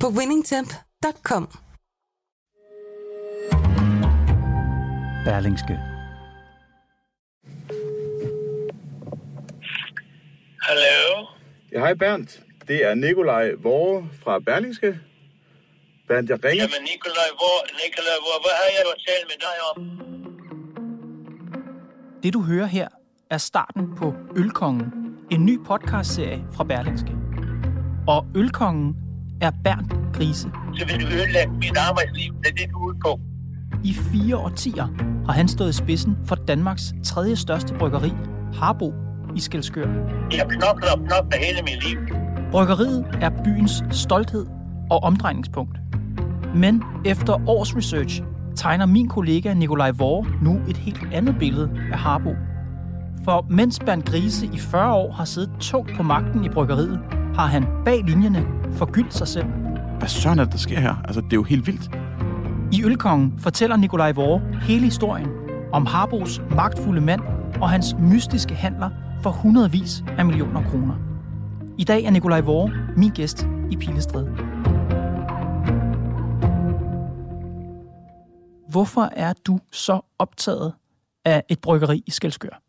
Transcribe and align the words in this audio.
på 0.00 0.08
winningtemp.com. 0.08 1.48
Berlingske. 5.24 5.78
Hallo? 10.62 11.26
Ja, 11.72 11.78
hej 11.78 11.94
Bernd. 11.94 12.28
Det 12.68 12.84
er 12.84 12.94
Nikolaj 12.94 13.52
Vore 13.62 14.08
fra 14.22 14.38
Berlingske. 14.38 15.00
Bernd, 16.08 16.28
jeg 16.28 16.44
ringer... 16.44 16.64
Jamen 16.64 16.82
Nikolaj, 16.92 17.28
hvor, 17.40 17.56
Nikolaj, 17.80 18.16
hvor, 18.24 18.36
hvad 18.44 18.54
har 18.60 18.68
jeg 18.76 18.82
jo 18.88 18.92
talt 19.06 19.26
med 19.30 19.38
dig 19.46 19.56
om? 19.70 19.76
Det 22.22 22.32
du 22.32 22.42
hører 22.42 22.66
her 22.66 22.88
er 23.30 23.38
starten 23.38 23.96
på 23.96 24.14
Ølkongen, 24.36 25.16
en 25.30 25.46
ny 25.46 25.58
podcastserie 25.66 26.44
fra 26.52 26.64
Berlingske. 26.64 27.12
Og 28.08 28.26
Ølkongen 28.36 29.05
er 29.40 29.50
Bernd 29.64 30.12
Grise. 30.12 30.48
Så 30.74 30.86
vil 30.86 31.00
du 31.00 31.06
ødelægge 31.06 31.52
mit 31.52 31.76
arbejdsliv, 31.88 32.34
det 32.38 32.50
er 32.50 32.54
det, 32.54 32.70
du 32.72 32.78
er 32.78 32.86
ude 32.86 32.98
på. 33.04 33.20
I 33.84 33.92
fire 33.94 34.36
årtier 34.36 34.86
har 35.26 35.32
han 35.32 35.48
stået 35.48 35.70
i 35.70 35.72
spidsen 35.72 36.16
for 36.24 36.34
Danmarks 36.34 36.94
tredje 37.04 37.36
største 37.36 37.74
bryggeri, 37.74 38.12
Harbo 38.54 38.94
i 39.36 39.40
Skelskør. 39.40 39.86
Jeg 40.30 40.38
har 40.38 40.48
knoklet 40.48 40.90
og 40.92 40.98
knoklet 40.98 41.34
hele 41.44 41.62
mit 41.62 41.88
liv. 41.88 41.98
Bryggeriet 42.50 43.04
er 43.20 43.30
byens 43.44 43.84
stolthed 43.90 44.46
og 44.90 45.02
omdrejningspunkt. 45.02 45.78
Men 46.54 46.82
efter 47.04 47.48
års 47.48 47.76
research 47.76 48.22
tegner 48.56 48.86
min 48.86 49.08
kollega 49.08 49.54
Nikolaj 49.54 49.90
Vore 49.90 50.26
nu 50.42 50.60
et 50.68 50.76
helt 50.76 51.12
andet 51.12 51.36
billede 51.38 51.70
af 51.92 51.98
Harbo. 51.98 52.34
For 53.24 53.46
mens 53.50 53.78
Bernd 53.86 54.02
Grise 54.02 54.46
i 54.46 54.58
40 54.58 54.94
år 54.94 55.12
har 55.12 55.24
siddet 55.24 55.50
tungt 55.60 55.96
på 55.96 56.02
magten 56.02 56.44
i 56.44 56.48
bryggeriet, 56.48 57.00
har 57.34 57.46
han 57.46 57.66
bag 57.84 58.04
linjerne 58.04 58.46
forgyldt 58.76 59.14
sig 59.14 59.28
selv. 59.28 59.46
Hvad 59.98 60.08
søren 60.08 60.38
er 60.38 60.44
det, 60.44 60.52
der 60.52 60.58
sker 60.58 60.80
her? 60.80 60.94
Altså, 61.04 61.20
det 61.20 61.32
er 61.32 61.36
jo 61.36 61.42
helt 61.42 61.66
vildt. 61.66 61.90
I 62.72 62.84
Ølkongen 62.84 63.34
fortæller 63.38 63.76
Nikolaj 63.76 64.12
Vore 64.12 64.42
hele 64.62 64.84
historien 64.84 65.28
om 65.72 65.86
Harbos 65.86 66.40
magtfulde 66.50 67.00
mand 67.00 67.20
og 67.60 67.70
hans 67.70 67.94
mystiske 68.00 68.54
handler 68.54 68.90
for 69.22 69.30
hundredvis 69.30 70.04
af 70.18 70.26
millioner 70.26 70.70
kroner. 70.70 70.94
I 71.78 71.84
dag 71.84 72.04
er 72.04 72.10
Nikolaj 72.10 72.40
Vore 72.40 72.72
min 72.96 73.10
gæst 73.10 73.46
i 73.70 73.76
Pilestræde. 73.76 74.36
Hvorfor 78.68 79.08
er 79.12 79.32
du 79.46 79.58
så 79.72 80.00
optaget 80.18 80.72
af 81.24 81.42
et 81.48 81.60
bryggeri 81.60 82.02
i 82.06 82.10
Skelskør? 82.10 82.65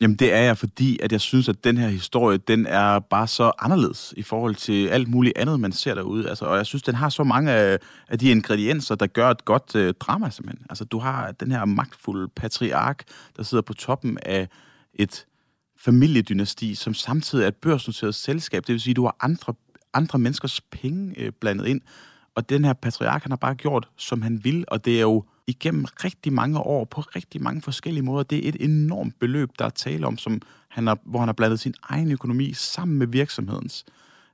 Jamen, 0.00 0.16
det 0.16 0.32
er 0.32 0.40
jeg, 0.40 0.58
fordi 0.58 0.98
at 1.02 1.12
jeg 1.12 1.20
synes, 1.20 1.48
at 1.48 1.64
den 1.64 1.76
her 1.76 1.88
historie, 1.88 2.38
den 2.38 2.66
er 2.66 2.98
bare 2.98 3.26
så 3.28 3.52
anderledes 3.58 4.14
i 4.16 4.22
forhold 4.22 4.54
til 4.54 4.88
alt 4.88 5.08
muligt 5.08 5.38
andet, 5.38 5.60
man 5.60 5.72
ser 5.72 5.94
derude. 5.94 6.28
Altså, 6.28 6.44
og 6.44 6.56
jeg 6.56 6.66
synes, 6.66 6.82
den 6.82 6.94
har 6.94 7.08
så 7.08 7.24
mange 7.24 7.52
af, 7.52 7.78
af 8.08 8.18
de 8.18 8.30
ingredienser, 8.30 8.94
der 8.94 9.06
gør 9.06 9.30
et 9.30 9.44
godt 9.44 9.74
øh, 9.74 9.94
drama, 10.00 10.30
simpelthen. 10.30 10.66
Altså, 10.70 10.84
du 10.84 10.98
har 10.98 11.32
den 11.32 11.52
her 11.52 11.64
magtfulde 11.64 12.28
patriark, 12.36 13.04
der 13.36 13.42
sidder 13.42 13.62
på 13.62 13.74
toppen 13.74 14.18
af 14.22 14.48
et 14.94 15.26
familiedynasti, 15.78 16.74
som 16.74 16.94
samtidig 16.94 17.44
er 17.44 17.48
et 17.48 17.56
børsnoteret 17.56 18.14
selskab. 18.14 18.66
Det 18.66 18.72
vil 18.72 18.80
sige, 18.80 18.92
at 18.92 18.96
du 18.96 19.04
har 19.04 19.16
andre, 19.20 19.54
andre 19.94 20.18
menneskers 20.18 20.60
penge 20.60 21.14
øh, 21.20 21.32
blandet 21.40 21.66
ind. 21.66 21.80
Og 22.34 22.48
den 22.48 22.64
her 22.64 22.72
patriark, 22.72 23.22
han 23.22 23.32
har 23.32 23.36
bare 23.36 23.54
gjort, 23.54 23.88
som 23.96 24.22
han 24.22 24.44
vil, 24.44 24.64
og 24.68 24.84
det 24.84 24.96
er 24.96 25.00
jo 25.00 25.24
igennem 25.48 25.84
rigtig 26.04 26.32
mange 26.32 26.58
år 26.58 26.84
på 26.84 27.00
rigtig 27.00 27.42
mange 27.42 27.62
forskellige 27.62 28.04
måder. 28.04 28.22
Det 28.22 28.44
er 28.44 28.48
et 28.48 28.56
enormt 28.60 29.18
beløb, 29.20 29.50
der 29.58 29.64
er 29.64 29.70
tale 29.70 30.06
om, 30.06 30.18
som 30.18 30.42
han 30.68 30.86
har, 30.86 30.98
hvor 31.04 31.18
han 31.18 31.28
har 31.28 31.32
blandet 31.32 31.60
sin 31.60 31.74
egen 31.82 32.12
økonomi 32.12 32.52
sammen 32.52 32.98
med 32.98 33.06
virksomhedens. 33.06 33.84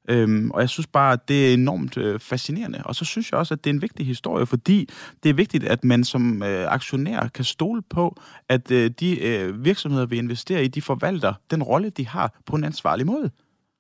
Øhm, 0.08 0.50
og 0.50 0.60
jeg 0.60 0.68
synes 0.68 0.86
bare, 0.86 1.12
at 1.12 1.28
det 1.28 1.48
er 1.48 1.54
enormt 1.54 1.96
øh, 1.96 2.20
fascinerende. 2.20 2.82
Og 2.84 2.94
så 2.94 3.04
synes 3.04 3.30
jeg 3.30 3.38
også, 3.38 3.54
at 3.54 3.64
det 3.64 3.70
er 3.70 3.74
en 3.74 3.82
vigtig 3.82 4.06
historie, 4.06 4.46
fordi 4.46 4.88
det 5.22 5.28
er 5.28 5.34
vigtigt, 5.34 5.64
at 5.64 5.84
man 5.84 6.04
som 6.04 6.42
øh, 6.42 6.72
aktionær 6.72 7.28
kan 7.28 7.44
stole 7.44 7.82
på, 7.82 8.16
at 8.48 8.70
øh, 8.70 8.90
de 8.90 9.20
øh, 9.20 9.64
virksomheder, 9.64 10.06
vi 10.06 10.18
investerer 10.18 10.60
i, 10.60 10.68
de 10.68 10.82
forvalter 10.82 11.34
den 11.50 11.62
rolle, 11.62 11.90
de 11.90 12.06
har 12.06 12.40
på 12.46 12.56
en 12.56 12.64
ansvarlig 12.64 13.06
måde. 13.06 13.30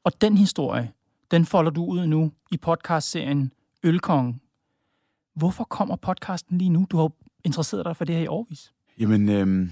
Og 0.04 0.12
den 0.20 0.38
historie, 0.38 0.92
den 1.30 1.46
folder 1.46 1.70
du 1.70 1.84
ud 1.84 2.06
nu 2.06 2.32
i 2.52 2.56
podcastserien 2.56 3.52
Ølkongen. 3.82 4.40
Hvorfor 5.36 5.64
kommer 5.64 5.96
podcasten 5.96 6.58
lige 6.58 6.70
nu? 6.70 6.86
Du 6.90 6.96
har 6.96 7.04
jo 7.04 7.10
interesseret 7.44 7.84
dig 7.84 7.96
for 7.96 8.04
det 8.04 8.14
her 8.14 8.22
i 8.22 8.26
årvis. 8.26 8.72
Jamen, 8.98 9.28
øh, 9.28 9.68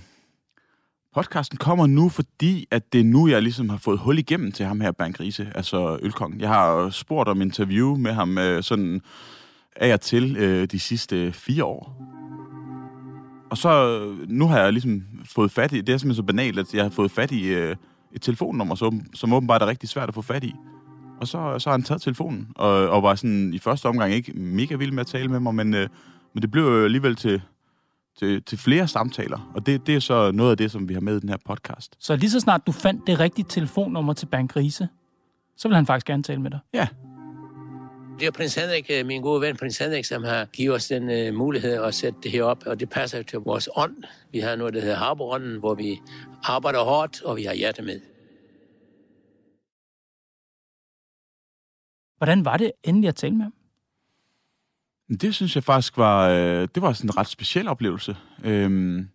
podcasten 1.14 1.58
kommer 1.58 1.86
nu, 1.86 2.08
fordi 2.08 2.66
at 2.70 2.92
det 2.92 3.00
er 3.00 3.04
nu, 3.04 3.28
jeg 3.28 3.42
ligesom 3.42 3.68
har 3.68 3.76
fået 3.76 3.98
hul 3.98 4.18
igennem 4.18 4.52
til 4.52 4.66
ham 4.66 4.80
her, 4.80 4.92
Bankrise, 4.92 5.52
altså 5.54 5.98
Ølkongen. 6.02 6.40
Jeg 6.40 6.48
har 6.48 6.90
spurgt 6.90 7.28
om 7.28 7.42
interview 7.42 7.96
med 7.96 8.12
ham 8.12 8.38
øh, 8.38 8.62
sådan 8.62 9.00
af 9.76 9.92
og 9.92 10.00
til 10.00 10.36
øh, 10.36 10.66
de 10.66 10.78
sidste 10.78 11.32
fire 11.32 11.64
år. 11.64 11.96
Og 13.50 13.58
så, 13.58 14.00
øh, 14.00 14.30
nu 14.30 14.46
har 14.46 14.58
jeg 14.58 14.72
ligesom 14.72 15.02
fået 15.24 15.50
fat 15.50 15.72
i, 15.72 15.80
det 15.80 15.92
er 15.92 15.98
simpelthen 15.98 16.22
så 16.22 16.26
banalt, 16.26 16.58
at 16.58 16.74
jeg 16.74 16.82
har 16.82 16.90
fået 16.90 17.10
fat 17.10 17.32
i 17.32 17.46
øh, 17.46 17.76
et 18.12 18.22
telefonnummer, 18.22 18.74
som, 18.74 19.00
som 19.14 19.32
åbenbart 19.32 19.62
er 19.62 19.66
rigtig 19.66 19.88
svært 19.88 20.08
at 20.08 20.14
få 20.14 20.22
fat 20.22 20.44
i. 20.44 20.54
Og 21.20 21.28
så, 21.28 21.58
så 21.58 21.70
har 21.70 21.72
han 21.72 21.82
taget 21.82 22.02
telefonen, 22.02 22.48
og, 22.56 22.88
og 22.88 23.02
var 23.02 23.14
sådan 23.14 23.54
i 23.54 23.58
første 23.58 23.86
omgang 23.86 24.12
ikke 24.12 24.32
mega 24.32 24.74
vild 24.74 24.92
med 24.92 25.00
at 25.00 25.06
tale 25.06 25.28
med 25.28 25.40
mig, 25.40 25.54
men, 25.54 25.74
øh, 25.74 25.88
men 26.34 26.42
det 26.42 26.50
blev 26.50 26.64
jo 26.64 26.84
alligevel 26.84 27.16
til, 27.16 27.42
til, 28.18 28.42
til 28.42 28.58
flere 28.58 28.88
samtaler. 28.88 29.50
Og 29.54 29.66
det, 29.66 29.86
det 29.86 29.94
er 29.94 30.00
så 30.00 30.30
noget 30.32 30.50
af 30.50 30.56
det, 30.56 30.70
som 30.70 30.88
vi 30.88 30.94
har 30.94 31.00
med 31.00 31.16
i 31.16 31.20
den 31.20 31.28
her 31.28 31.36
podcast. 31.44 31.96
Så 31.98 32.16
lige 32.16 32.30
så 32.30 32.40
snart 32.40 32.66
du 32.66 32.72
fandt 32.72 33.06
det 33.06 33.20
rigtige 33.20 33.46
telefonnummer 33.48 34.12
til 34.12 34.26
Bank 34.26 34.52
Grise, 34.52 34.88
så 35.56 35.68
vil 35.68 35.74
han 35.74 35.86
faktisk 35.86 36.06
gerne 36.06 36.22
tale 36.22 36.40
med 36.40 36.50
dig. 36.50 36.60
Ja, 36.74 36.88
Det 38.20 38.26
er 38.26 38.30
prins 38.30 38.54
Henrik, 38.54 38.90
øh, 38.90 39.06
min 39.06 39.22
gode 39.22 39.40
ven 39.40 39.56
prins 39.56 39.78
Henrik, 39.78 40.04
som 40.04 40.24
har 40.24 40.44
givet 40.44 40.74
os 40.74 40.88
den 40.88 41.28
uh, 41.28 41.38
mulighed 41.38 41.72
at 41.72 41.94
sætte 41.94 42.18
det 42.22 42.30
her 42.30 42.42
op, 42.44 42.62
og 42.66 42.80
det 42.80 42.90
passer 42.90 43.22
til 43.22 43.38
vores 43.38 43.68
ånd. 43.76 43.96
Vi 44.32 44.38
har 44.38 44.56
noget, 44.56 44.74
der 44.74 44.80
hedder 44.80 44.96
Harborånden, 44.96 45.58
hvor 45.58 45.74
vi 45.74 46.00
arbejder 46.42 46.84
hårdt, 46.84 47.22
og 47.22 47.36
vi 47.36 47.42
har 47.42 47.54
hjerte 47.54 47.82
med. 47.82 48.00
Hvordan 52.16 52.44
var 52.44 52.56
det 52.56 52.72
endelig 52.84 53.08
at 53.08 53.16
tale 53.16 53.34
med 53.34 53.42
ham? 53.42 53.52
Det 55.20 55.34
synes 55.34 55.54
jeg 55.54 55.64
faktisk 55.64 55.96
var, 55.96 56.28
øh, 56.28 56.68
det 56.74 56.82
var 56.82 56.92
sådan 56.92 57.10
en 57.10 57.16
ret 57.16 57.26
speciel 57.28 57.68
oplevelse. 57.68 58.16
Øhm, 58.44 59.08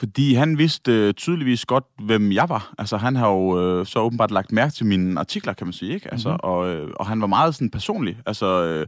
fordi 0.00 0.34
han 0.34 0.58
vidste 0.58 0.92
øh, 0.92 1.14
tydeligvis 1.14 1.64
godt, 1.64 1.84
hvem 1.98 2.32
jeg 2.32 2.48
var. 2.48 2.74
Altså, 2.78 2.96
han 2.96 3.16
har 3.16 3.28
jo 3.28 3.60
øh, 3.80 3.86
så 3.86 3.98
åbenbart 3.98 4.30
lagt 4.30 4.52
mærke 4.52 4.72
til 4.72 4.86
mine 4.86 5.20
artikler, 5.20 5.52
kan 5.52 5.66
man 5.66 5.72
sige, 5.72 5.94
ikke? 5.94 6.10
Altså, 6.12 6.28
Mhm. 6.28 6.34
mm-hmm. 6.44 6.50
og, 6.50 6.68
øh, 6.68 6.90
og 6.96 7.06
han 7.06 7.20
var 7.20 7.26
meget 7.26 7.54
sådan 7.54 7.70
personlig. 7.70 8.18
Altså, 8.26 8.64
øh, 8.64 8.86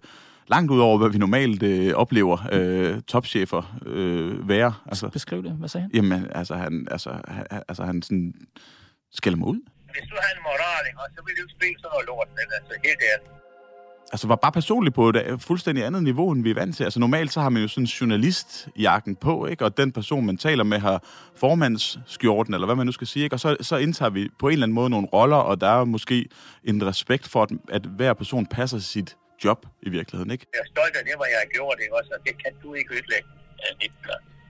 langt 0.49 0.71
ud 0.73 0.81
over, 0.81 0.99
hvad 0.99 1.09
vi 1.11 1.19
normalt 1.19 1.63
øh, 1.63 1.95
oplever 1.95 2.39
øh, 2.53 3.01
topchefer 3.03 3.79
øh, 3.87 4.49
være. 4.49 4.75
Altså, 4.87 5.09
Beskriv 5.09 5.43
det. 5.43 5.53
Hvad 5.53 5.69
sagde 5.69 5.83
han? 5.83 5.91
jamen, 5.95 6.27
altså, 6.35 6.55
han, 6.55 6.89
altså, 6.91 7.11
han, 7.29 7.47
altså, 7.69 7.85
han 7.85 8.03
sådan 8.03 8.35
skælder 9.13 9.39
mig 9.39 9.49
ud. 9.49 9.61
Hvis 9.93 10.09
du 10.11 10.15
har 10.23 10.31
en 10.37 10.43
moral, 10.49 10.83
ikke, 10.89 10.99
så 11.17 11.23
vil 11.27 11.35
du 11.37 11.43
ikke 11.43 11.55
spille 11.59 11.77
sådan 11.79 11.91
noget 11.93 12.07
lort, 12.11 12.29
men 12.39 12.47
altså 12.59 12.73
helt 12.85 13.03
ærligt. 13.13 13.33
Altså 14.13 14.27
var 14.29 14.37
bare 14.37 14.53
personligt 14.53 14.95
på 14.95 15.09
et 15.09 15.17
øh, 15.17 15.41
fuldstændig 15.41 15.85
andet 15.85 16.03
niveau, 16.03 16.31
end 16.31 16.43
vi 16.43 16.51
er 16.51 16.55
vant 16.55 16.77
til. 16.77 16.85
Altså 16.85 17.01
normalt 17.01 17.33
så 17.33 17.41
har 17.41 17.49
man 17.49 17.63
jo 17.63 17.69
sådan 17.69 17.83
en 17.83 17.87
journalistjakken 17.87 19.17
på, 19.17 19.47
ikke? 19.47 19.65
og 19.65 19.77
den 19.77 19.93
person, 19.93 20.27
man 20.27 20.37
taler 20.37 20.65
med, 20.65 20.79
har 20.79 21.05
formandsskjorten, 21.37 22.55
eller 22.55 22.67
hvad 22.67 22.77
man 22.77 22.87
nu 22.87 22.93
skal 22.93 23.07
sige, 23.07 23.25
ikke? 23.25 23.37
og 23.37 23.41
så, 23.41 23.57
så 23.61 23.77
indtager 23.77 24.11
vi 24.11 24.29
på 24.39 24.49
en 24.49 24.53
eller 24.53 24.67
anden 24.67 24.75
måde 24.75 24.91
nogle 24.91 25.07
roller, 25.13 25.37
og 25.37 25.61
der 25.61 25.81
er 25.81 25.85
måske 25.85 26.29
en 26.65 26.87
respekt 26.87 27.29
for, 27.29 27.43
at, 27.43 27.51
at 27.69 27.83
hver 27.83 28.13
person 28.13 28.47
passer 28.47 28.79
sit 28.79 29.17
job 29.45 29.67
i 29.83 29.89
virkeligheden. 29.89 30.31
Ikke? 30.31 30.47
Jeg 30.55 30.61
er 30.61 30.71
stolt 30.75 30.97
af 30.97 31.05
det, 31.05 31.15
hvad 31.19 31.29
jeg 31.35 31.41
har 31.45 31.51
gjort, 31.57 31.77
ikke 31.83 31.95
også? 31.99 32.11
Og 32.17 32.21
det 32.27 32.35
kan 32.43 32.53
du 32.63 32.75
ikke 32.75 32.95
ødelægge, 32.95 33.29
øh. 33.65 33.89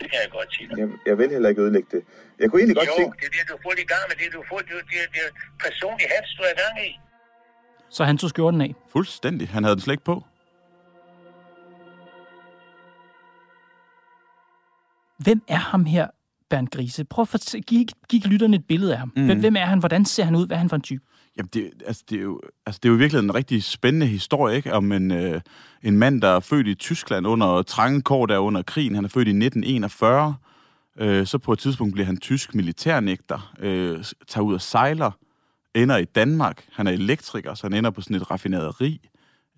Det 0.01 0.07
kan 0.11 0.19
jeg 0.25 0.31
godt 0.39 0.51
sige 0.57 0.67
dig. 0.69 0.77
Jeg, 0.83 0.89
jeg 1.09 1.15
vil 1.19 1.29
heller 1.37 1.49
ikke 1.53 1.63
ødelægge 1.67 1.89
det. 1.97 2.03
Jeg 2.41 2.47
kunne 2.49 2.61
egentlig 2.63 2.77
Jo, 2.77 2.97
det 3.21 3.27
er 3.31 3.35
det, 3.39 3.45
du 3.53 3.57
får 3.65 3.73
i 3.87 3.89
gang 3.95 4.05
med. 4.09 4.17
Det, 4.21 4.27
du 4.39 4.43
får, 4.51 4.59
det, 4.69 4.75
det, 4.91 4.99
det 5.15 5.21
er 5.29 5.33
personlig 5.67 6.07
hats, 6.15 6.31
du 6.39 6.43
er 6.49 6.53
i 6.57 6.59
gang 6.65 6.75
i. 6.89 6.91
Så 7.91 8.05
han 8.05 8.19
tog 8.19 8.31
skjorten 8.31 8.61
af. 8.61 8.75
Fuldstændig. 8.93 9.49
Han 9.49 9.65
havde 9.65 9.75
den 9.77 9.83
slet 9.83 9.95
ikke 9.95 10.05
på. 10.05 10.25
Hvem 15.19 15.43
er 15.49 15.57
ham 15.57 15.85
her, 15.85 16.07
Bernd 16.51 16.69
Grise? 16.69 17.05
Prøv 17.05 17.23
at 17.23 17.29
fortæ- 17.29 17.61
giv, 17.61 17.87
giv 18.09 18.21
lytterne 18.25 18.57
et 18.57 18.65
billede 18.65 18.93
af 18.93 18.99
ham. 18.99 19.13
Mm. 19.17 19.25
Hvem, 19.25 19.41
hvem 19.41 19.57
er 19.57 19.65
han? 19.65 19.79
Hvordan 19.79 20.05
ser 20.05 20.25
han 20.25 20.35
ud? 20.35 20.47
Hvad 20.47 20.57
er 20.57 20.59
han 20.59 20.69
for 20.69 20.77
en 20.77 20.83
type? 20.83 21.05
Jamen, 21.37 21.49
det, 21.55 21.71
altså, 21.87 22.03
det, 22.11 22.19
er 22.19 22.23
jo, 22.23 22.41
altså, 22.67 22.81
det 22.83 22.89
er 22.89 22.93
jo 22.93 22.99
virkelig 22.99 23.23
en 23.23 23.35
rigtig 23.35 23.65
spændende 23.65 24.07
historie, 24.07 24.57
ikke? 24.57 24.73
Om 24.73 24.93
en, 24.93 25.11
øh, 25.11 25.41
en 25.83 25.99
mand, 25.99 26.23
der 26.23 26.29
er 26.29 26.41
født 26.41 26.67
i 26.67 26.75
Tyskland 26.75 27.27
under 27.27 27.63
trange 27.63 28.03
kår 28.03 28.27
der 28.27 28.39
under 28.39 28.63
krigen. 28.63 28.95
Han 28.95 29.05
er 29.05 29.09
født 29.09 29.29
i 29.29 29.31
1941. 29.31 30.35
Øh, 30.99 31.27
så 31.27 31.39
på 31.39 31.53
et 31.53 31.59
tidspunkt 31.59 31.93
bliver 31.93 32.07
han 32.07 32.17
tysk 32.17 32.55
militærnægter, 32.55 33.55
øh, 33.59 34.05
tager 34.29 34.45
ud 34.45 34.55
og 34.55 34.61
sejler, 34.61 35.11
ender 35.77 35.97
i 35.97 36.05
Danmark. 36.05 36.69
Han 36.73 36.87
er 36.87 36.91
elektriker, 36.91 37.55
så 37.55 37.67
han 37.67 37.75
ender 37.75 37.91
på 37.91 38.01
sådan 38.01 38.17
et 38.17 38.31
raffinaderi 38.31 39.01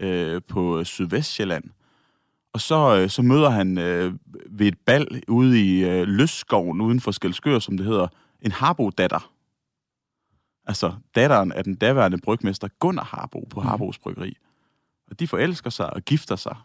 øh, 0.01 0.43
på 0.49 0.85
Sydvestjylland. 0.85 1.65
Og 2.53 2.61
så, 2.61 2.97
øh, 2.97 3.11
så 3.11 3.23
møder 3.23 3.51
han 3.51 3.79
øh, 3.79 4.15
ved 4.51 4.67
et 4.67 4.79
bal 4.79 5.23
ude 5.29 5.61
i 5.61 5.85
øh, 5.85 6.09
Løsskoven 6.09 6.81
uden 6.81 7.01
for 7.01 7.11
Skelskør, 7.11 7.59
som 7.59 7.77
det 7.77 7.87
hedder, 7.87 8.09
en 8.43 8.53
Harbo-datter. 8.53 9.33
Altså 10.67 10.93
datteren 11.15 11.53
af 11.53 11.65
den 11.65 11.75
daværende 11.75 12.19
brygmester 12.19 12.69
Gunnar 12.79 13.05
Harbo 13.05 13.47
på 13.51 13.61
Harbos 13.61 13.99
Bryggeri. 13.99 14.37
Og 15.11 15.21
de 15.21 15.29
forelsker 15.29 15.71
sig 15.71 15.93
og 15.93 16.03
gifter 16.03 16.37
sig. 16.37 16.57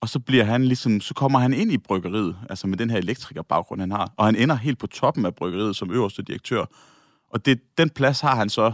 Og 0.00 0.08
så 0.08 0.18
bliver 0.18 0.44
han 0.44 0.64
ligesom, 0.64 1.00
så 1.00 1.14
kommer 1.14 1.38
han 1.38 1.52
ind 1.52 1.72
i 1.72 1.78
bryggeriet, 1.78 2.36
altså 2.50 2.66
med 2.66 2.78
den 2.78 2.90
her 2.90 2.98
elektrikerbaggrund, 2.98 3.80
han 3.80 3.90
har. 3.90 4.12
Og 4.16 4.24
han 4.24 4.36
ender 4.36 4.54
helt 4.54 4.78
på 4.78 4.86
toppen 4.86 5.26
af 5.26 5.34
bryggeriet 5.34 5.76
som 5.76 5.90
øverste 5.90 6.22
direktør. 6.22 6.64
Og 7.30 7.46
det, 7.46 7.78
den 7.78 7.90
plads 7.90 8.20
har 8.20 8.36
han 8.36 8.48
så 8.48 8.72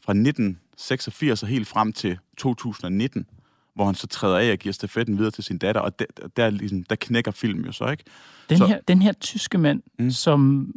fra 0.00 0.12
1986 0.12 1.42
og 1.42 1.48
helt 1.48 1.68
frem 1.68 1.92
til 1.92 2.18
2019, 2.36 3.26
hvor 3.74 3.86
han 3.86 3.94
så 3.94 4.06
træder 4.06 4.38
af 4.38 4.52
og 4.52 4.58
giver 4.58 4.72
stafetten 4.72 5.18
videre 5.18 5.30
til 5.30 5.44
sin 5.44 5.58
datter, 5.58 5.80
og 5.80 5.98
der, 5.98 6.04
der, 6.36 6.50
ligesom, 6.50 6.82
der 6.82 6.96
knækker 6.96 7.30
filmen 7.30 7.64
jo 7.64 7.72
så, 7.72 7.88
ikke? 7.90 8.04
Den, 8.50 8.58
Så- 8.58 8.66
her, 8.66 8.80
den 8.88 9.02
her 9.02 9.12
tyske 9.12 9.58
mand, 9.58 9.82
mm. 9.98 10.10
Som 10.10 10.72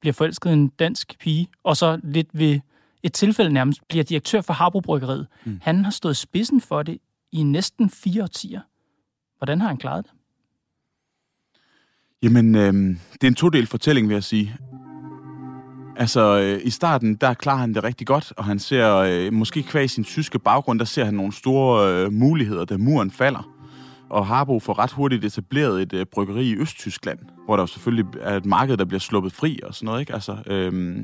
bliver 0.00 0.12
forelsket 0.12 0.52
en 0.52 0.68
dansk 0.68 1.18
pige, 1.18 1.48
og 1.62 1.76
så 1.76 2.00
lidt 2.02 2.28
ved 2.32 2.60
et 3.02 3.12
tilfælde 3.12 3.52
nærmest 3.52 3.88
bliver 3.88 4.04
direktør 4.04 4.40
for 4.40 4.52
Harbo 4.52 4.80
Bryggeriet. 4.80 5.26
Mm. 5.44 5.58
Han 5.62 5.84
har 5.84 5.90
stået 5.90 6.16
spidsen 6.16 6.60
for 6.60 6.82
det 6.82 6.98
i 7.32 7.42
næsten 7.42 7.90
fire 7.90 8.22
årtier. 8.22 8.60
Hvordan 9.38 9.60
har 9.60 9.68
han 9.68 9.76
klaret 9.76 10.04
det? 10.04 10.12
Jamen, 12.22 12.54
øh, 12.54 12.72
det 13.12 13.24
er 13.24 13.26
en 13.28 13.34
todel 13.34 13.66
fortælling, 13.66 14.08
vil 14.08 14.14
jeg 14.14 14.24
sige. 14.24 14.56
Altså, 15.96 16.40
øh, 16.40 16.60
i 16.64 16.70
starten, 16.70 17.14
der 17.14 17.34
klarer 17.34 17.58
han 17.58 17.74
det 17.74 17.84
rigtig 17.84 18.06
godt, 18.06 18.32
og 18.36 18.44
han 18.44 18.58
ser, 18.58 18.94
øh, 18.96 19.32
måske 19.32 19.62
kvæg 19.62 19.90
sin 19.90 20.04
tyske 20.04 20.38
baggrund, 20.38 20.78
der 20.78 20.84
ser 20.84 21.04
han 21.04 21.14
nogle 21.14 21.32
store 21.32 21.92
øh, 21.92 22.12
muligheder, 22.12 22.64
da 22.64 22.76
muren 22.76 23.10
falder. 23.10 23.50
Og 24.10 24.26
Harbo 24.26 24.60
får 24.60 24.78
ret 24.78 24.92
hurtigt 24.92 25.24
etableret 25.24 25.82
et 25.82 25.92
øh, 25.92 26.06
bryggeri 26.06 26.48
i 26.48 26.56
Østtyskland, 26.56 27.18
hvor 27.44 27.56
der 27.56 27.62
jo 27.62 27.66
selvfølgelig 27.66 28.06
er 28.20 28.36
et 28.36 28.46
marked, 28.46 28.76
der 28.76 28.84
bliver 28.84 29.00
sluppet 29.00 29.32
fri 29.32 29.60
og 29.62 29.74
sådan 29.74 29.86
noget, 29.86 30.00
ikke? 30.00 30.14
Altså, 30.14 30.36
øh, 30.46 30.96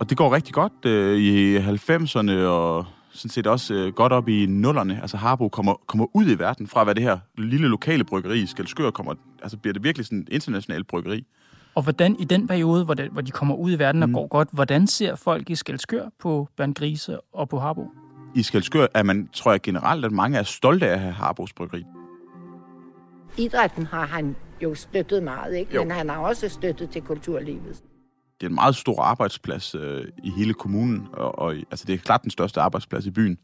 og 0.00 0.10
det 0.10 0.16
går 0.18 0.34
rigtig 0.34 0.54
godt 0.54 0.86
øh, 0.86 1.18
i 1.18 1.58
90'erne, 1.58 2.32
og 2.32 2.86
sådan 3.12 3.30
set 3.30 3.46
også 3.46 3.74
øh, 3.74 3.92
godt 3.92 4.12
op 4.12 4.28
i 4.28 4.46
nullerne. 4.46 4.98
Altså 5.00 5.16
Harbo 5.16 5.48
kommer, 5.48 5.74
kommer 5.86 6.06
ud 6.14 6.30
i 6.30 6.38
verden 6.38 6.66
fra, 6.66 6.84
hvad 6.84 6.94
det 6.94 7.02
her 7.02 7.18
lille 7.38 7.68
lokale 7.68 8.04
bryggeri 8.04 8.40
i 8.40 8.46
Skelskør 8.46 8.90
kommer, 8.90 9.14
altså 9.42 9.56
bliver 9.56 9.72
det 9.72 9.84
virkelig 9.84 10.06
sådan 10.06 10.18
et 10.18 10.28
internationalt 10.30 10.86
bryggeri. 10.86 11.26
Og 11.80 11.84
hvordan 11.84 12.16
i 12.18 12.24
den 12.24 12.46
periode, 12.46 12.84
hvor, 12.84 12.94
det, 12.94 13.10
hvor 13.10 13.20
de 13.20 13.30
kommer 13.30 13.54
ud 13.54 13.72
i 13.72 13.78
verden 13.78 14.02
og 14.02 14.08
mm. 14.08 14.14
går 14.14 14.26
godt, 14.26 14.48
hvordan 14.52 14.86
ser 14.86 15.14
folk 15.14 15.50
i 15.50 15.54
Skelskør 15.54 16.08
på 16.18 16.48
Bernd 16.56 16.74
Grise 16.74 17.20
og 17.32 17.48
på 17.48 17.58
Harbo? 17.58 17.90
I 18.34 18.42
Skelskør 18.42 18.86
er 18.94 19.02
man, 19.02 19.28
tror 19.32 19.50
jeg 19.50 19.62
generelt, 19.62 20.04
at 20.04 20.12
mange 20.12 20.38
er 20.38 20.42
stolte 20.42 20.86
af 20.86 20.92
at 20.92 21.00
have 21.00 21.12
Harbos 21.12 21.52
bryggeri. 21.52 21.84
Idrætten 23.38 23.86
har 23.86 24.06
han 24.06 24.36
jo 24.62 24.74
støttet 24.74 25.22
meget, 25.22 25.56
ikke? 25.56 25.74
Jo. 25.74 25.82
men 25.82 25.92
han 25.92 26.08
har 26.08 26.18
også 26.18 26.48
støttet 26.48 26.90
til 26.90 27.02
kulturlivet. 27.02 27.82
Det 28.40 28.46
er 28.46 28.48
en 28.48 28.54
meget 28.54 28.76
stor 28.76 29.02
arbejdsplads 29.02 29.74
øh, 29.74 30.04
i 30.24 30.30
hele 30.30 30.54
kommunen, 30.54 31.06
og, 31.12 31.38
og 31.38 31.54
altså, 31.54 31.84
det 31.86 31.94
er 31.94 31.98
klart 31.98 32.22
den 32.22 32.30
største 32.30 32.60
arbejdsplads 32.60 33.06
i 33.06 33.10
byen. 33.10 33.38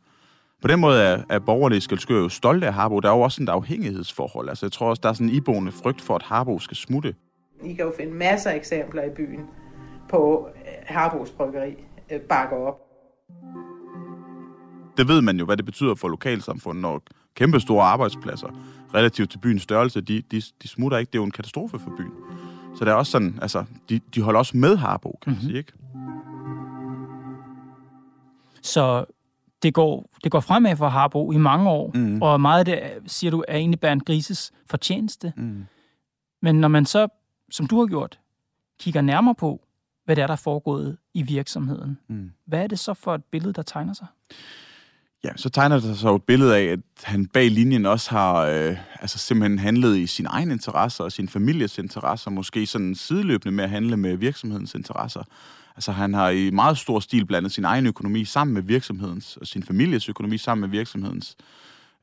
På 0.62 0.69
den 0.69 0.81
måde 0.81 1.03
er, 1.03 1.23
er 1.31 1.38
borgerne 1.38 1.77
i 1.77 1.81
Skelskør 1.81 2.19
jo 2.19 2.29
stolte 2.29 2.67
af 2.67 2.75
Harbo. 2.75 3.00
Der 3.00 3.09
er 3.09 3.12
jo 3.12 3.21
også 3.21 3.43
et 3.43 3.49
afhængighedsforhold. 3.49 4.49
Altså, 4.49 4.67
jeg 4.67 4.73
tror 4.73 4.91
også, 4.91 5.00
der 5.03 5.09
er 5.09 5.12
sådan 5.12 5.29
en 5.29 5.35
iboende 5.35 5.73
frygt 5.73 6.00
for, 6.00 6.15
at 6.15 6.23
Harbo 6.23 6.59
skal 6.59 6.77
smutte. 6.77 7.15
I 7.64 7.75
kan 7.75 7.85
jo 7.85 7.93
finde 7.97 8.12
masser 8.14 8.50
af 8.50 8.56
eksempler 8.56 9.03
i 9.03 9.11
byen 9.17 9.41
på 10.08 10.49
øh, 10.56 10.73
Harbos 10.87 11.31
Bryggeri 11.31 11.75
øh, 12.11 12.20
bakker 12.20 12.56
op. 12.56 12.81
det 14.97 15.08
ved 15.08 15.23
man 15.23 15.38
jo, 15.38 15.44
hvad 15.44 15.56
det 15.56 15.64
betyder 15.64 15.94
for 15.94 16.08
lokalsamfundet, 16.08 16.82
når 16.82 17.03
kæmpe 17.35 17.61
store 17.61 17.85
arbejdspladser, 17.85 18.49
relativt 18.94 19.31
til 19.31 19.38
byens 19.38 19.62
størrelse, 19.62 20.00
de, 20.00 20.23
de, 20.31 20.43
de 20.62 20.69
smutter 20.69 20.99
ikke. 20.99 21.11
Det 21.11 21.19
er 21.19 21.23
jo 21.23 21.25
en 21.25 21.31
katastrofe 21.31 21.79
for 21.79 21.91
byen. 21.99 22.12
Så 22.76 22.85
det 22.85 22.91
er 22.91 22.94
også 22.94 23.12
sådan, 23.12 23.38
altså, 23.43 23.64
de, 23.88 24.00
de 24.14 24.20
holder 24.23 24.38
også 24.38 24.56
med 24.56 24.76
Harbo, 24.76 25.19
kan 25.23 25.31
man 25.32 25.38
Mhm. 25.38 25.47
sige, 25.49 25.59
ikke? 25.59 25.73
Så 28.62 29.05
det 29.62 29.75
går, 29.75 30.11
det 30.25 30.32
går 30.32 30.41
fremad 30.41 30.76
for 30.76 30.88
Harbo 30.88 31.32
i 31.32 31.37
mange 31.37 31.70
år, 31.70 31.91
Mm. 31.94 32.23
og 32.23 32.41
meget 32.41 32.59
af 32.59 32.64
det, 32.64 32.85
er- 32.87 33.00
siger 33.06 33.31
du, 33.31 33.44
er 33.49 33.56
egentlig 33.56 33.81
Bernd 33.81 34.00
Grises 34.00 34.52
fortjeneste. 34.70 35.32
Mm. 35.37 35.64
Men 36.43 36.55
når 36.61 36.69
man 36.69 36.87
så, 36.87 37.09
som 37.50 37.66
du 37.66 37.78
har 37.78 37.87
gjort, 37.87 38.19
kigger 38.81 39.00
nærmere 39.00 39.34
på, 39.34 39.66
hvad 40.04 40.16
det 40.16 40.22
er, 40.22 40.26
der 40.26 40.32
er 40.34 40.37
foregået 40.37 40.96
i 41.14 41.22
virksomheden, 41.22 41.98
Mm. 42.08 42.31
hvad 42.46 42.62
er 42.62 42.66
det 42.66 42.78
så 42.78 42.94
for 42.94 43.14
et 43.14 43.25
billede, 43.25 43.52
der 43.52 43.62
tegner 43.62 43.93
sig? 43.93 44.06
Ja, 45.25 45.31
så 45.37 45.50
tegner 45.50 45.81
der 45.81 45.94
sig 45.94 46.08
jo 46.08 46.14
et 46.16 46.22
billede 46.22 46.56
af, 46.56 46.62
at 46.64 46.81
han 47.02 47.26
bag 47.26 47.50
linjen 47.50 47.87
også 47.87 48.10
har 48.10 48.40
øh, 48.40 48.76
altså 49.00 49.19
simpelthen 49.19 49.58
handlet 49.58 49.96
i 49.96 50.06
sin 50.06 50.26
egen 50.26 50.50
interesser 50.50 51.04
og 51.04 51.12
sin 51.12 51.28
families 51.28 51.78
interesser, 51.78 52.31
måske 52.31 52.66
sådan 52.66 52.94
sideløbende 52.94 53.56
med 53.56 53.64
at 53.64 53.70
handle 53.70 53.96
med 53.96 54.16
virksomhedens 54.16 54.75
interesser. 54.75 55.22
Altså 55.76 55.92
han 55.92 56.14
har 56.14 56.28
i 56.28 56.50
meget 56.50 56.78
stor 56.78 57.00
stil 57.00 57.25
blandet 57.26 57.52
sin 57.52 57.64
egen 57.64 57.87
økonomi 57.87 58.25
sammen 58.25 58.54
med 58.54 58.62
virksomhedens, 58.62 59.37
og 59.37 59.46
sin 59.46 59.62
families 59.62 60.08
økonomi 60.08 60.38
sammen 60.38 60.60
med 60.60 60.69
virksomhedens. 60.78 61.37